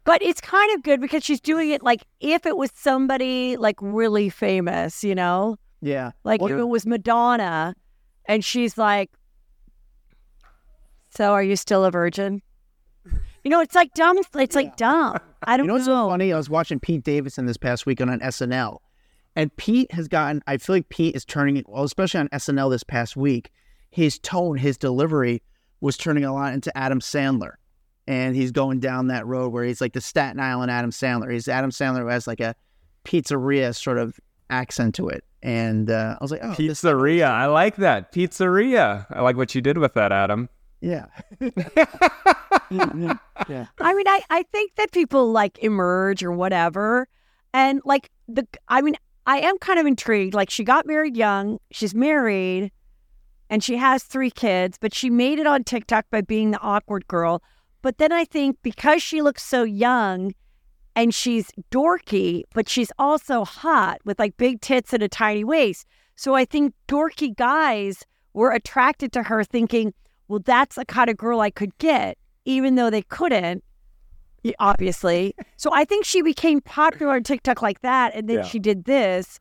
[0.06, 3.76] But it's kind of good because she's doing it like if it was somebody like
[3.82, 5.58] really famous, you know?
[5.82, 6.12] Yeah.
[6.24, 7.76] Like Well, if it was Madonna
[8.26, 9.12] and she's like
[11.10, 12.42] So are you still a virgin?
[13.44, 14.18] You know, it's like dumb.
[14.36, 15.18] It's like dumb.
[15.44, 16.06] I don't You know what's know.
[16.08, 16.34] so funny?
[16.34, 18.80] I was watching Pete Davidson this past week on SNL,
[19.40, 20.44] and Pete has gotten.
[20.48, 23.52] I feel like Pete is turning, well, especially on SNL this past week.
[23.90, 25.42] His tone, his delivery
[25.80, 27.54] was turning a lot into Adam Sandler,
[28.06, 31.32] and he's going down that road where he's like the Staten Island Adam Sandler.
[31.32, 32.54] He's Adam Sandler who has like a
[33.06, 34.20] pizzeria sort of
[34.50, 37.30] accent to it, and uh, I was like, oh, Pizzeria.
[37.30, 38.12] I like that.
[38.12, 39.06] Pizzeria.
[39.10, 40.50] I like what you did with that, Adam.
[40.82, 41.06] yeah,
[41.40, 41.86] yeah.
[43.80, 47.08] I mean, I, I think that people like emerge or whatever.
[47.52, 48.96] And like the, I mean,
[49.30, 50.34] I am kind of intrigued.
[50.34, 52.72] Like she got married young, she's married,
[53.48, 57.08] and she has three kids, but she made it on TikTok by being the awkward
[57.08, 57.44] girl.
[57.84, 60.34] But then I think because she looks so young
[60.96, 65.86] and she's dorky, but she's also hot with like big tits and a tiny waist.
[66.16, 68.04] So I think dorky guys
[68.34, 69.94] were attracted to her thinking,
[70.28, 73.64] well, that's the kind of girl I could get, even though they couldn't,
[74.60, 75.34] obviously.
[75.58, 78.14] so I think she became popular on TikTok like that.
[78.16, 78.44] And then Yeah.
[78.44, 79.40] she did this.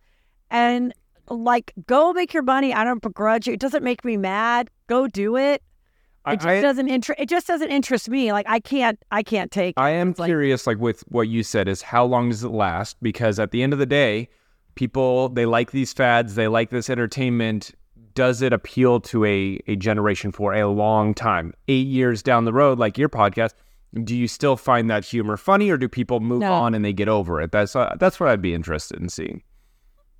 [0.50, 0.92] And
[1.28, 2.72] like, go make your money.
[2.72, 3.52] I don't begrudge you.
[3.52, 4.70] It doesn't make me mad.
[4.86, 5.62] Go do it.
[6.24, 7.20] I, It just I, doesn't interest.
[7.20, 8.32] It just doesn't interest me.
[8.32, 8.98] Like I can't.
[9.10, 9.74] I can't take.
[9.78, 12.96] I am like- curious, like with what you said, is how long does it last?
[13.02, 14.28] Because at the end of the day,
[14.74, 17.72] people they like these fads, they like this entertainment.
[18.14, 21.54] Does it appeal to a a generation for a long time?
[21.68, 23.52] Eight years down the road, like your podcast,
[24.04, 26.52] do you still find that humor funny, or do people move No.
[26.52, 27.52] on and they get over it?
[27.52, 29.42] That's uh, that's what I'd be interested in seeing.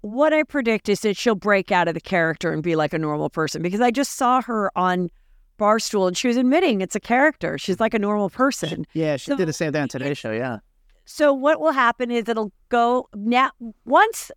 [0.01, 2.99] what I predict is that she'll break out of the character and be like a
[2.99, 5.11] normal person because I just saw her on
[5.59, 7.59] Barstool and she was admitting it's a character.
[7.59, 8.87] She's like a normal person.
[8.95, 10.31] Yeah, she So- did the same thing on Today's Show.
[10.31, 10.59] Yeah.
[11.05, 13.51] So what will happen is it'll go now
[13.85, 14.31] once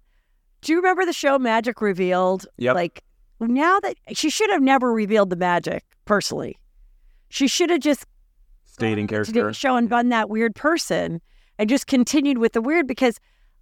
[0.62, 2.48] do you remember the show Magic Revealed?
[2.58, 2.76] Yep.
[2.76, 3.04] Like
[3.40, 6.58] now that she should have never revealed the magic, personally.
[7.30, 8.06] She should have just
[8.82, 9.50] Stating to do character.
[9.50, 11.22] a show and been that weird person
[11.58, 13.20] and just continued with the weird because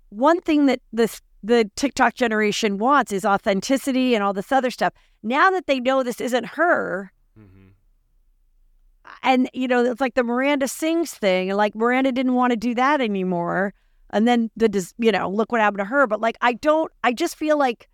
[0.10, 4.94] one thing that this the TikTok generation wants is authenticity and all this other stuff.
[5.24, 7.70] Now that they know this isn't her, mm-hmm.
[9.24, 12.58] and you know it's like the Miranda sings thing, and like Miranda didn't want to
[12.58, 13.74] do that anymore,
[14.10, 16.08] and then the dis- you know look what happened to her.
[16.08, 17.90] But like I don't, I just feel like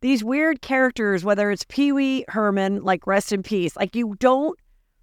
[0.00, 4.58] these weird characters, whether it's Pee Wee Herman, like rest in peace, like you don't,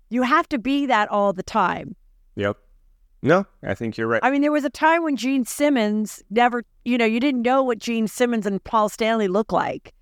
[0.10, 1.96] you have to be that all the time.
[2.36, 2.58] Yep.
[3.22, 4.22] No, I think you're right.
[4.24, 7.62] I mean, there was a time when Gene Simmons never, you know, you didn't know
[7.62, 9.94] what Gene Simmons and Paul Stanley looked like.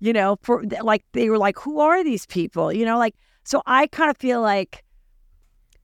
[0.00, 2.70] You know, for like they were like, who are these people?
[2.70, 3.14] You know, like
[3.44, 3.62] so.
[3.64, 4.84] I kind of feel like,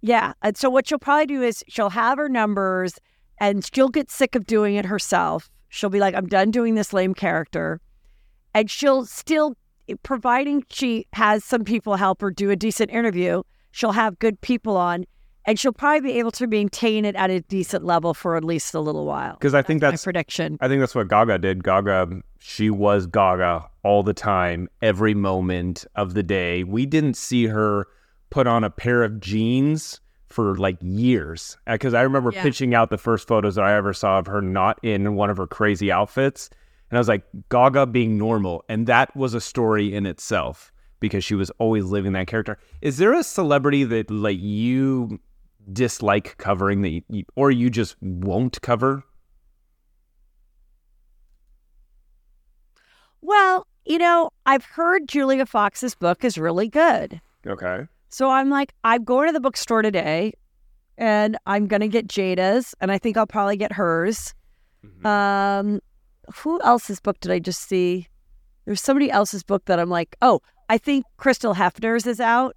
[0.02, 0.34] yeah.
[0.42, 2.98] And so what she'll probably do is she'll have her numbers,
[3.38, 5.50] and she'll get sick of doing it herself.
[5.70, 7.80] She'll be like, I'm done doing this lame character,
[8.52, 9.56] and she'll still,
[10.02, 14.76] providing she has some people help her do a decent interview, she'll have good people
[14.76, 15.04] on
[15.44, 18.74] and she'll probably be able to maintain it at a decent level for at least
[18.74, 19.34] a little while.
[19.34, 20.56] Because I think My that's prediction.
[20.60, 21.64] I think that's what Gaga did.
[21.64, 26.62] Gaga, she was Gaga all the time, every moment of the day.
[26.62, 27.88] We didn't see her
[28.30, 31.58] put on a pair of jeans for like years.
[31.66, 32.42] Uh, because I remember Yeah.
[32.42, 35.36] pitching out the first photos that I ever saw of her not in one of
[35.36, 36.48] her crazy outfits.
[36.92, 38.66] And I was like, Gaga being normal.
[38.68, 40.70] And that was a story in itself
[41.00, 42.58] because she was always living that character.
[42.82, 45.18] Is there a celebrity that like you
[45.72, 49.04] dislike covering that you, or you just won't cover?
[53.22, 57.22] Well, you know, I've heard Julia Fox's book is really good.
[57.46, 57.86] Okay.
[58.10, 60.34] So I'm like, I'm going to the bookstore today
[60.98, 64.34] and I'm going to get Jada's and I think I'll probably get hers.
[65.06, 65.80] Um,
[66.38, 68.08] who else's book did I just see?
[68.64, 72.56] There's somebody else's book that I'm like, oh, I think Crystal Hefner's is out.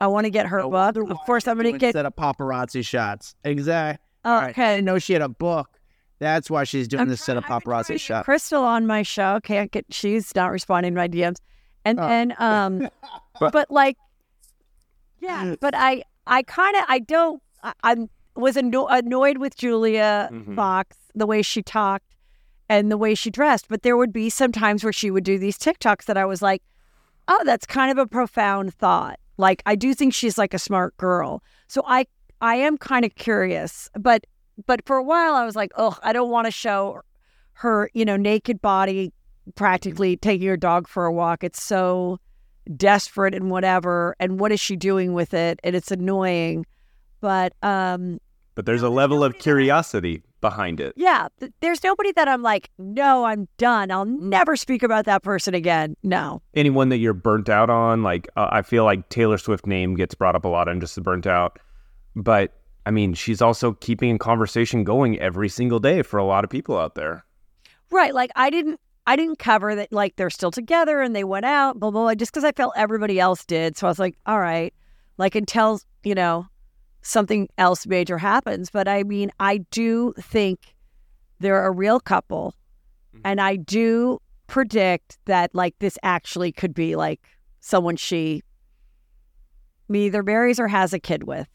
[0.00, 0.72] I want to get her No book.
[0.72, 1.92] wonder Of course, I'm going to get.
[1.92, 3.34] set of paparazzi shots.
[3.44, 4.04] Exactly.
[4.24, 4.46] All right.
[4.46, 4.74] I Okay.
[4.76, 5.68] didn't know she had a book.
[6.20, 8.24] That's why she's doing I'm this set of trying- I've been trying to paparazzi shots.
[8.24, 9.40] Crystal on my show.
[9.42, 9.86] Can't get.
[9.90, 11.36] She's not responding to my DMs.
[11.84, 12.08] And Oh.
[12.08, 12.88] then, um,
[13.40, 13.96] But- but, like,
[15.20, 15.54] yeah.
[15.60, 17.42] But I, I kind of, I don't.
[17.62, 20.54] I, I'm was anno- annoyed with Julia Mhm.
[20.54, 22.04] Fox the way she talked
[22.68, 23.68] and the way she dressed.
[23.68, 26.42] But there would be some times where she would do these TikToks that I was
[26.42, 26.62] like,
[27.28, 29.18] oh, that's kind of a profound thought.
[29.36, 31.42] Like I do think she's like a smart girl.
[31.68, 32.06] So I,
[32.40, 33.88] I am kind of curious.
[33.98, 34.26] But,
[34.66, 37.00] but for a while I was like, oh, I don't want to show
[37.54, 39.12] her, you know, naked body
[39.54, 41.42] practically taking her dog for a walk.
[41.42, 42.18] It's so
[42.76, 44.14] desperate and whatever.
[44.20, 45.58] And what is she doing with it?
[45.64, 46.66] And it's annoying.
[47.20, 48.20] But um
[48.54, 50.92] But there's a level of curiosity behind it.
[50.96, 53.90] yeah, th- there's nobody that I'm like, no, I'm done.
[53.90, 55.96] I'll never speak about that person again.
[56.02, 56.42] No.
[56.54, 60.14] Anyone that you're burnt out on, like uh, I feel like Taylor Swift name gets
[60.14, 60.68] brought up a lot.
[60.68, 61.58] I'm just burnt out.
[62.14, 62.52] but
[62.86, 66.48] I mean, she's also keeping a conversation going every single day for a lot of
[66.50, 67.24] people out there.
[67.90, 68.14] Right.
[68.14, 71.78] Like I didn't I didn't cover that like they're still together and they went out,
[71.78, 73.76] blah blah, blah just because I felt everybody else did.
[73.76, 74.72] So I was like, all right.
[75.18, 76.46] Like until, you know,
[77.02, 78.70] something else major happens.
[78.70, 80.74] But I mean, I do think
[81.40, 82.54] they're a real couple.
[83.14, 83.22] Mm-hmm.
[83.24, 87.20] And I do predict that like this actually could be like
[87.60, 88.42] someone she
[89.92, 91.48] either marries or has a kid with.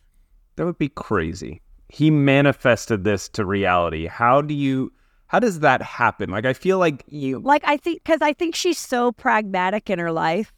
[0.56, 1.62] That would be crazy.
[1.90, 4.08] He manifested this to reality.
[4.08, 4.92] How do you
[5.28, 6.30] how does that happen?
[6.30, 10.00] Like I feel like you Like I think cuz I think she's so pragmatic in
[10.00, 10.54] her life.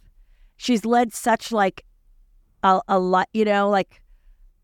[0.58, 1.86] She's led such like
[2.64, 4.02] a, a lot, you know, like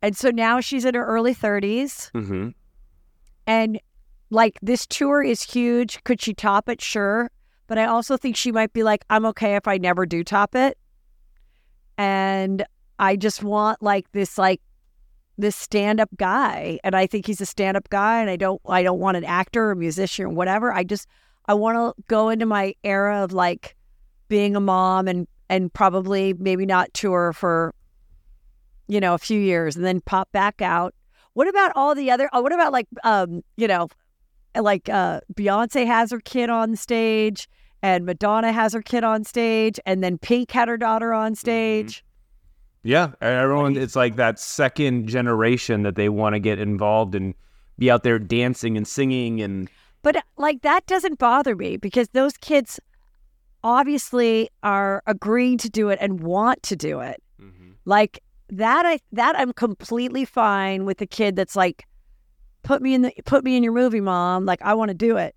[0.02, 2.12] and so now she's in her early 30s.
[2.12, 2.50] Mm-hmm.
[3.48, 3.80] And
[4.30, 6.04] like this tour is huge.
[6.04, 6.82] Could she top it?
[6.82, 7.30] Sure.
[7.68, 10.56] But I also think she might be like, I'm okay if I never do top
[10.56, 10.78] it.
[11.98, 12.66] And
[13.00, 14.62] I just want like this like
[15.38, 19.00] this stand-up guy and I think he's a stand-up guy and I don't I don't
[19.00, 20.72] want an actor or musician or whatever.
[20.74, 21.08] I just
[21.46, 23.76] I want to go into my era of like
[24.28, 27.74] being a mom and and probably maybe not tour for
[28.92, 30.94] you know a few years and then pop back out.
[31.34, 33.88] What about all the other oh, what about like um you know
[34.60, 37.48] like uh Beyonce has her kid on stage
[37.82, 41.40] and Madonna has her kid on stage and then Pink had her daughter on mm-hmm.
[41.40, 42.04] stage.
[42.84, 43.78] Yeah, everyone.
[43.78, 47.36] It's like that second generation that they want to get involved and
[47.78, 49.70] be out there dancing and singing and.
[50.02, 52.80] But uh, like that doesn't bother me because those kids
[53.64, 57.22] obviously are agreeing to do it and want to do it.
[57.40, 57.72] Mm-hmm.
[57.86, 58.20] Like
[58.52, 61.86] that, I that I'm completely fine with the kid that's like,
[62.64, 64.46] put me in the put me in your movie, mom.
[64.46, 65.36] Like I want to do it.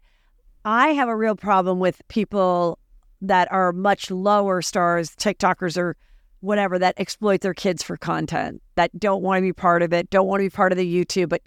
[0.64, 2.78] I have a real problem with people
[3.20, 5.96] that are much lower stars, TikTokers or
[6.40, 10.10] whatever that exploit their kids for content that don't want to be part of it,
[10.10, 11.42] don't want to be part of the YouTube, but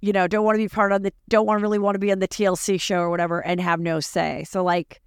[0.00, 2.10] you know, don't want to be part of the, don't want really want to be
[2.10, 4.44] on the TLC show or whatever, and have no say.
[4.48, 5.02] So like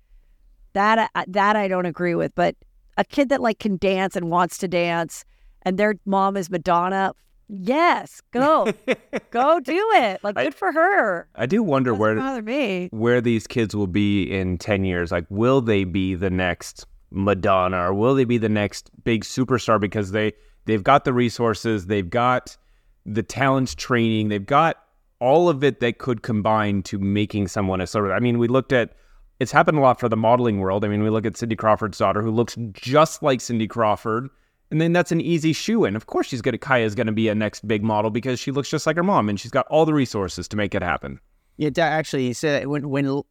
[0.73, 2.33] that, uh, that I don't agree with.
[2.35, 2.55] But
[2.97, 5.25] a kid that like can dance and wants to dance,
[5.64, 7.14] and their mom is Madonna.
[7.49, 8.72] Yes, go,
[9.32, 10.24] go do it.
[10.24, 11.28] Like, good I, for her.
[11.36, 15.11] I do wonder where me where these kids will be in ten years.
[15.11, 19.80] Like, will they be the next Madonna or will they be the next big superstar
[19.80, 20.34] because they
[20.66, 22.57] they've got the resources, they've got
[23.05, 24.78] the talent training, they've got
[25.20, 28.74] all of it that could combine to making someone a of I mean, we looked
[28.74, 28.93] at
[29.39, 30.86] it's happened a lot for the modeling world.
[30.86, 34.30] I mean, we look at Cindy Crawford's daughter who looks just like Cindy Crawford.
[34.74, 35.95] And then that's an easy shoe in.
[35.95, 38.88] Of course, she's gonna Kaia's gonna be a next big model because she looks just
[38.88, 41.19] like her mom and she's got all the resources to make it happen.
[41.57, 43.21] Yeah, actually, he said when when uh,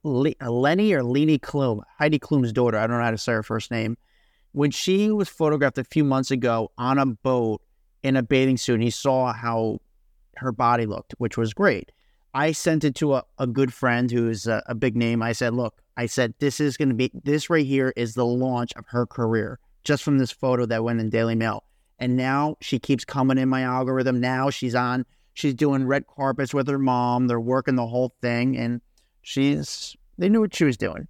[0.48, 3.72] Lenny or Leni Klum, Heidi Klum's daughter, I don't know how to say her first
[3.72, 3.98] name,
[4.52, 7.60] when she was photographed a few months ago on a boat
[8.04, 9.80] in a bathing suit, and he saw how
[10.36, 11.90] her body looked, which was great.
[12.34, 15.24] I sent it to a, a good friend who's a, a big name.
[15.24, 18.24] I said, "Look, I said this is going to be this right here is the
[18.24, 21.64] launch of her career, just from this photo that went in Daily Mail."
[21.98, 24.20] And now she keeps coming in my algorithm.
[24.20, 25.04] Now she's on
[25.34, 27.26] She's doing red carpets with her mom.
[27.26, 28.80] They're working the whole thing, and
[29.22, 31.08] she's they knew what she was doing.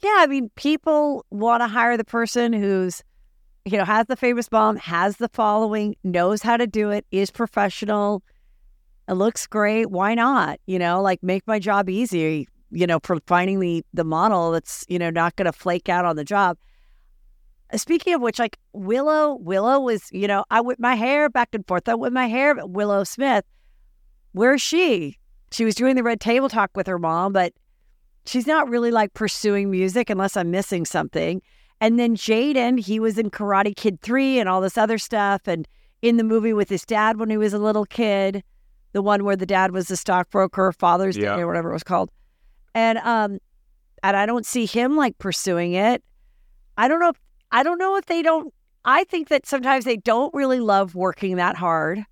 [0.00, 3.02] Yeah, I mean, people want to hire the person who's,
[3.64, 7.30] you know, has the famous mom, has the following, knows how to do it, is
[7.30, 8.22] professional,
[9.08, 9.90] it looks great.
[9.90, 10.60] Why not?
[10.66, 12.46] You know, like make my job easy.
[12.70, 16.04] You know, for finding the the model that's you know not going to flake out
[16.04, 16.58] on the job.
[17.74, 21.66] Speaking of which, like Willow, Willow was, you know, I whip my hair back and
[21.66, 21.88] forth.
[21.88, 23.44] I whip my hair, but Willow Smith,
[24.32, 25.18] where's she?
[25.50, 27.52] She was doing the red table talk with her mom, but
[28.24, 31.42] she's not really like pursuing music unless I'm missing something.
[31.80, 35.66] And then Jaden, he was in Karate Kid 3 and all this other stuff, and
[36.02, 38.42] in the movie with his dad when he was a little kid,
[38.92, 41.36] the one where the dad was the stockbroker, Father's yeah.
[41.36, 42.10] Day or whatever it was called.
[42.74, 43.38] And um,
[44.02, 46.02] and I don't see him like pursuing it.
[46.78, 47.16] I don't know if
[47.52, 48.52] I don't know if they don't.
[48.84, 52.04] I think that sometimes they don't really love working that hard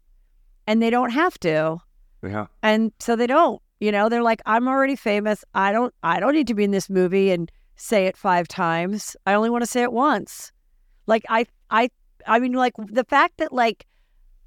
[0.67, 1.79] and they don't have to.
[2.23, 2.47] Yeah.
[2.63, 3.61] And so they don't.
[3.81, 5.45] You know, they're like, I'm already famous.
[5.55, 9.17] I don't I don't need to be in this movie and say it five times.
[9.27, 10.53] I only want to say it once.
[11.07, 11.91] Like I I
[12.27, 13.87] I mean like the fact that like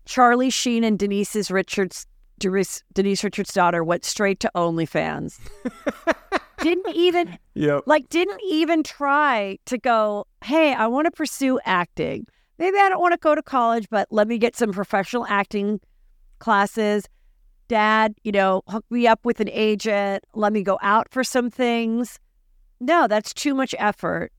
[0.06, 2.08] Charlie Sheen and Denise's Richards
[2.40, 5.40] Denise, Denise Richards' daughter went straight to OnlyFans.
[6.62, 7.84] didn't even yep.
[7.86, 12.26] like didn't even try to go, hey, I want to pursue acting.
[12.60, 15.80] Maybe I don't want to go to college, but let me get some professional acting
[16.40, 17.06] classes.
[17.68, 20.24] Dad, you know, hook me up with an agent.
[20.34, 22.20] Let me go out for some things.
[22.80, 24.32] No, that's too much effort.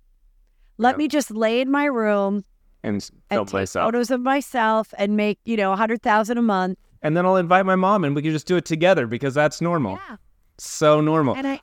[0.78, 0.98] Let yep.
[0.98, 2.44] me just lay in my room
[2.82, 3.86] and film and take myself.
[3.86, 6.78] photos of myself and make you know a hundred thousand a month.
[7.02, 9.60] And then I'll invite my mom and we can just do it together because that's
[9.60, 9.98] normal.
[10.08, 10.16] Yeah,
[10.58, 11.36] So normal.
[11.36, 11.60] and I,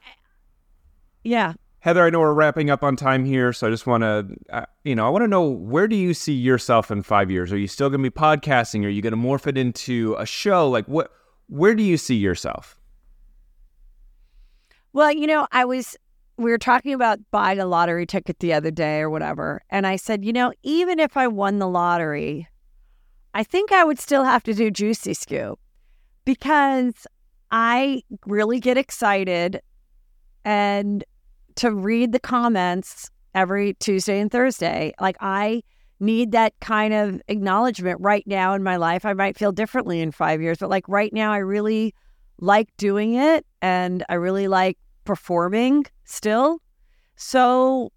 [1.25, 1.53] yeah,
[1.85, 4.65] Heather, I know we're wrapping up on time here, so I just want to, uh,
[4.83, 7.53] you know, I want to know where do you see yourself in five years?
[7.53, 8.83] Are you still going to be podcasting?
[8.85, 10.67] Are you going to morph it into a show?
[10.67, 11.11] Like, what?
[11.47, 12.79] Where do you see yourself?
[14.93, 15.95] Well, you know, I was
[16.37, 19.97] we were talking about buying a lottery ticket the other day or whatever, and I
[19.97, 22.47] said, you know, even if I won the lottery,
[23.35, 25.59] I think I would still have to do Juicy Scoop
[26.23, 27.05] because
[27.51, 29.61] I really get excited
[30.43, 31.03] and
[31.55, 34.93] to read the comments every Tuesday and Thursday.
[34.99, 35.63] Like I
[35.99, 39.05] need that kind of acknowledgement right now in my life.
[39.05, 41.93] I might feel differently in 5 years, but like right now I really
[42.39, 46.61] like doing it and I really like performing still.
[47.15, 47.91] So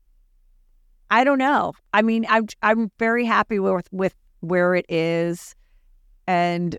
[1.11, 1.73] I don't know.
[1.93, 5.55] I mean, I'm I'm very happy with with where it is
[6.27, 6.79] and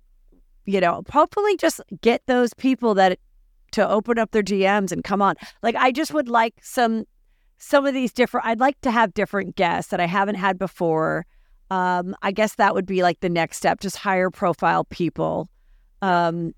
[0.65, 3.17] you know, hopefully just get those people that
[3.71, 5.35] to open up their DMs and come on.
[5.63, 7.05] Like I just would like some
[7.57, 11.25] some of these different I'd like to have different guests that I haven't had before.
[11.69, 15.49] Um I guess that would be like the next step, just higher profile people.
[16.01, 16.53] Um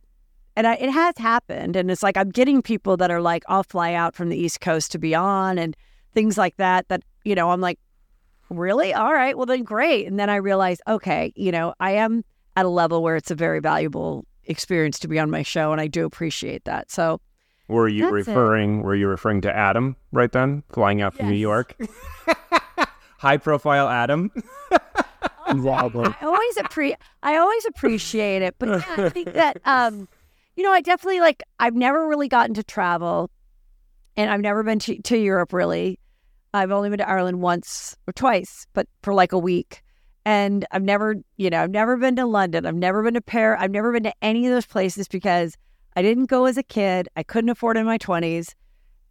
[0.55, 3.63] and I, it has happened and it's like I'm getting people that are like I'll
[3.63, 5.75] fly out from the East Coast to be on and
[6.13, 7.79] things like that that you know I'm like
[8.49, 12.23] really all right well then great and then I realize okay you know I am
[12.57, 15.79] at a level where it's a very valuable experience to be on my show and
[15.81, 17.21] I do appreciate that so
[17.67, 18.31] Were you That's it.
[18.31, 18.81] referring?
[18.83, 21.75] Were you referring to Adam right then, flying out from New York?
[23.17, 24.31] High profile Adam.
[26.21, 30.07] I always appre- I always appreciate it, but yeah, I think that um,
[30.55, 31.43] you know, I definitely like.
[31.59, 33.29] I've never really gotten to travel,
[34.17, 35.99] and I've never been to, to Europe really.
[36.53, 39.83] I've only been to Ireland once or twice, but for like a week.
[40.25, 42.65] And I've never, you know, I've never been to London.
[42.65, 43.59] I've never been to Paris.
[43.61, 45.57] I've never been to any of those places because
[45.95, 47.09] I didn't go as a kid.
[47.15, 48.53] I couldn't afford in my 20s.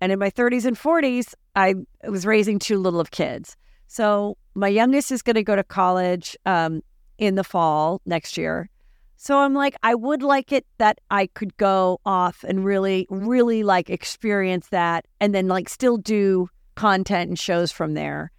[0.00, 1.74] And in my 30s and 40s, I
[2.08, 3.56] was raising too little of kids.
[3.86, 6.82] So my youngest is going to go to college um,
[7.18, 8.70] in the fall next year.
[9.16, 13.62] So I'm like, I would like it that I could go off and really, really
[13.62, 18.32] like experience that and then like still do content and shows from there.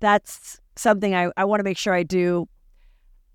[0.00, 2.48] That's something I, I want to make sure I do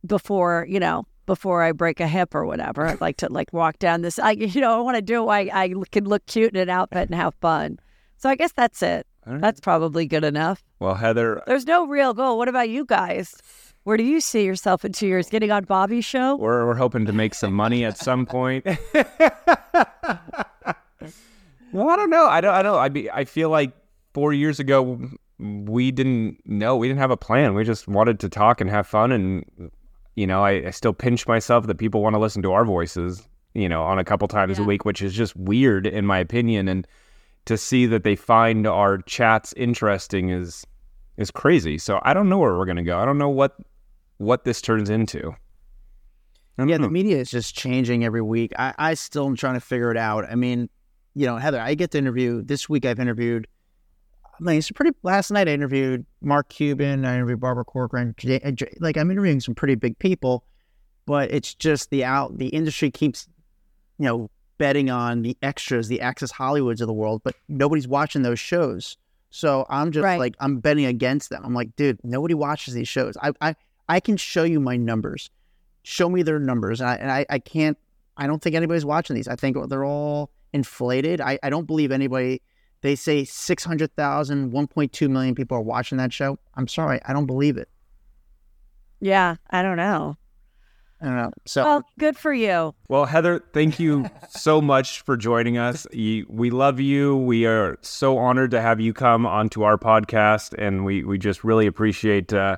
[0.05, 2.87] before, you know, before I break a hip or whatever.
[2.87, 5.27] I'd like to like walk down this, I, you know, I want to do it.
[5.27, 7.79] I, I can look cute in an outfit and have fun.
[8.17, 9.05] So I guess that's it.
[9.27, 9.41] All right.
[9.41, 10.63] That's probably good enough.
[10.79, 12.37] Well, Heather, uh There's no real goal.
[12.37, 13.35] What about you guys?
[13.83, 15.29] Where do you see yourself in two years?
[15.29, 16.35] Getting on Bobbi's show?
[16.35, 18.65] we're we're hoping to make some money at some point.
[21.71, 22.27] well, I don't know.
[22.27, 22.53] I don't.
[22.53, 22.77] I don't.
[22.77, 23.09] I be.
[23.09, 23.71] I feel like
[24.13, 24.99] four years ago
[25.39, 26.75] we didn't know.
[26.77, 27.53] We didn't have a plan.
[27.53, 29.11] We just wanted to talk and have fun.
[29.11, 29.71] And
[30.15, 33.27] you know, I, I still pinch myself that people want to listen to our voices.
[33.53, 36.67] You know, on a couple times a week, which is just weird in my opinion.
[36.67, 36.85] And
[37.45, 40.65] to see that they find our chats interesting is
[41.17, 41.77] is crazy.
[41.79, 42.99] So I don't know where we're gonna go.
[42.99, 43.55] I don't know what
[44.17, 45.31] what this turns into.
[46.57, 46.83] I don't Yeah, know.
[46.87, 48.51] the media is just changing every week.
[48.57, 50.25] I, I still am trying to figure it out.
[50.29, 50.69] I mean,
[51.13, 52.85] you know, Heather, I get to interview this week.
[52.85, 53.47] I've interviewed.
[54.39, 54.91] I mean, it's pretty.
[55.03, 57.05] Last night I interviewed Mark Cuban.
[57.05, 58.13] I interviewed Barbara Corcoran.
[58.23, 60.43] Uh, J- Like I'm interviewing some pretty big people,
[61.05, 62.37] but it's just the out.
[62.37, 63.27] The industry keeps,
[63.97, 68.21] you know, betting on the extras, the Access Hollywoods of the world, but nobody's watching
[68.23, 68.97] those shows.
[69.29, 70.19] So I'm just Right.
[70.19, 71.43] like I'm betting against them.
[71.43, 73.15] I'm like, dude, nobody watches these shows.
[73.21, 73.55] I I
[73.89, 75.29] I can show you my numbers
[75.83, 76.81] show me their numbers.
[76.81, 77.77] And I, and I, I can't,
[78.17, 79.29] I don't think anybody's watching these.
[79.29, 81.21] I think they're all inflated.
[81.21, 82.41] I, I don't believe anybody,
[82.87, 86.39] they say 600,000, 1.2 million people are watching that show.
[86.55, 87.01] I'm sorry.
[87.05, 87.67] I don't believe it.
[89.01, 90.15] Yeah, I don't know.
[91.01, 91.31] I don't know.
[91.45, 92.73] So Well, good for you.
[92.87, 95.85] Well, Heather, thank you so much for joining us.
[95.91, 97.17] We love you.
[97.17, 101.43] We are so honored to have you come onto our podcast, and we, we just
[101.43, 102.55] really appreciate uh,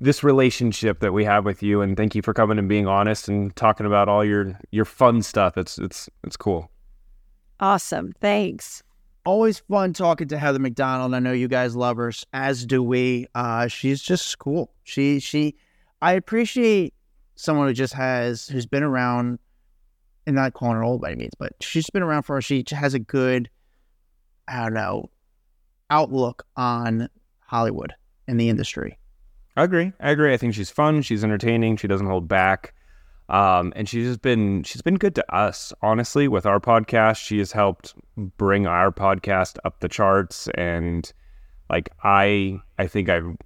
[0.00, 1.82] this relationship that we have with you.
[1.82, 5.20] And thank you for coming and being honest and talking about all your your fun
[5.20, 5.58] stuff.
[5.58, 6.70] It's it's it's cool.
[7.60, 8.14] Awesome.
[8.18, 8.82] Thanks.
[9.28, 11.14] Always fun talking to Heather McDonald.
[11.14, 13.26] I know you guys love her, as do we.
[13.34, 14.72] Uh, she's just cool.
[14.84, 15.56] She she,
[16.00, 16.94] I appreciate
[17.34, 19.38] someone who just has who's been around,
[20.26, 22.40] and not calling her old by any means, but she's been around for.
[22.40, 23.50] She has a good,
[24.48, 25.10] I don't know,
[25.90, 27.10] outlook on
[27.40, 27.92] Hollywood
[28.26, 28.98] and the industry.
[29.56, 29.92] I agree.
[30.00, 30.32] I agree.
[30.32, 31.02] I think she's fun.
[31.02, 31.76] She's entertaining.
[31.76, 32.72] She doesn't hold back.
[33.28, 37.16] Um, and she's just been she's been good to us, honestly, with our podcast.
[37.18, 37.94] She has helped
[38.36, 41.12] bring our podcast up the charts and
[41.68, 43.36] like I I think I've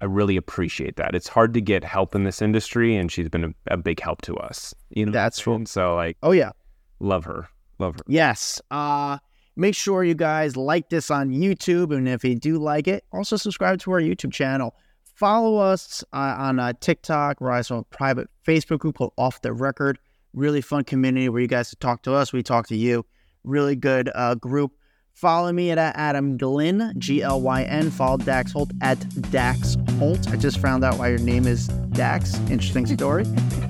[0.00, 1.16] I really appreciate that.
[1.16, 4.22] It's hard to get help in this industry, and she's been a, a big help
[4.22, 4.72] to us.
[4.90, 5.64] You know, That's true.
[5.66, 6.52] So like, Oh yeah.
[7.00, 7.48] love her,
[7.80, 8.02] love her.
[8.06, 8.60] Yes.
[8.70, 9.18] Uh
[9.56, 13.36] make sure you guys like this on YouTube and if you do like it, also
[13.36, 14.76] subscribe to our YouTube channel.
[15.18, 17.40] Follow us uh, on uh, TikTok.
[17.40, 19.98] We're also a private Facebook group called Off the Record.
[20.32, 23.04] Really fun community where you guys talk to us, we talk to you.
[23.42, 24.76] Really good uh, group.
[25.14, 27.90] Follow me at Adam Glyn, G L Y N.
[27.90, 28.96] Follow Dax Holt at
[29.32, 30.28] Dax Holt.
[30.28, 32.36] I just found out why your name is Dax.
[32.48, 33.24] Interesting story.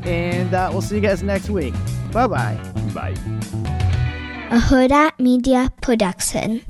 [0.05, 1.72] and uh, we'll see you guys next week.
[2.12, 2.57] Bye bye.
[2.92, 3.14] Bye.
[4.51, 6.62] a Hurrdat Media Production.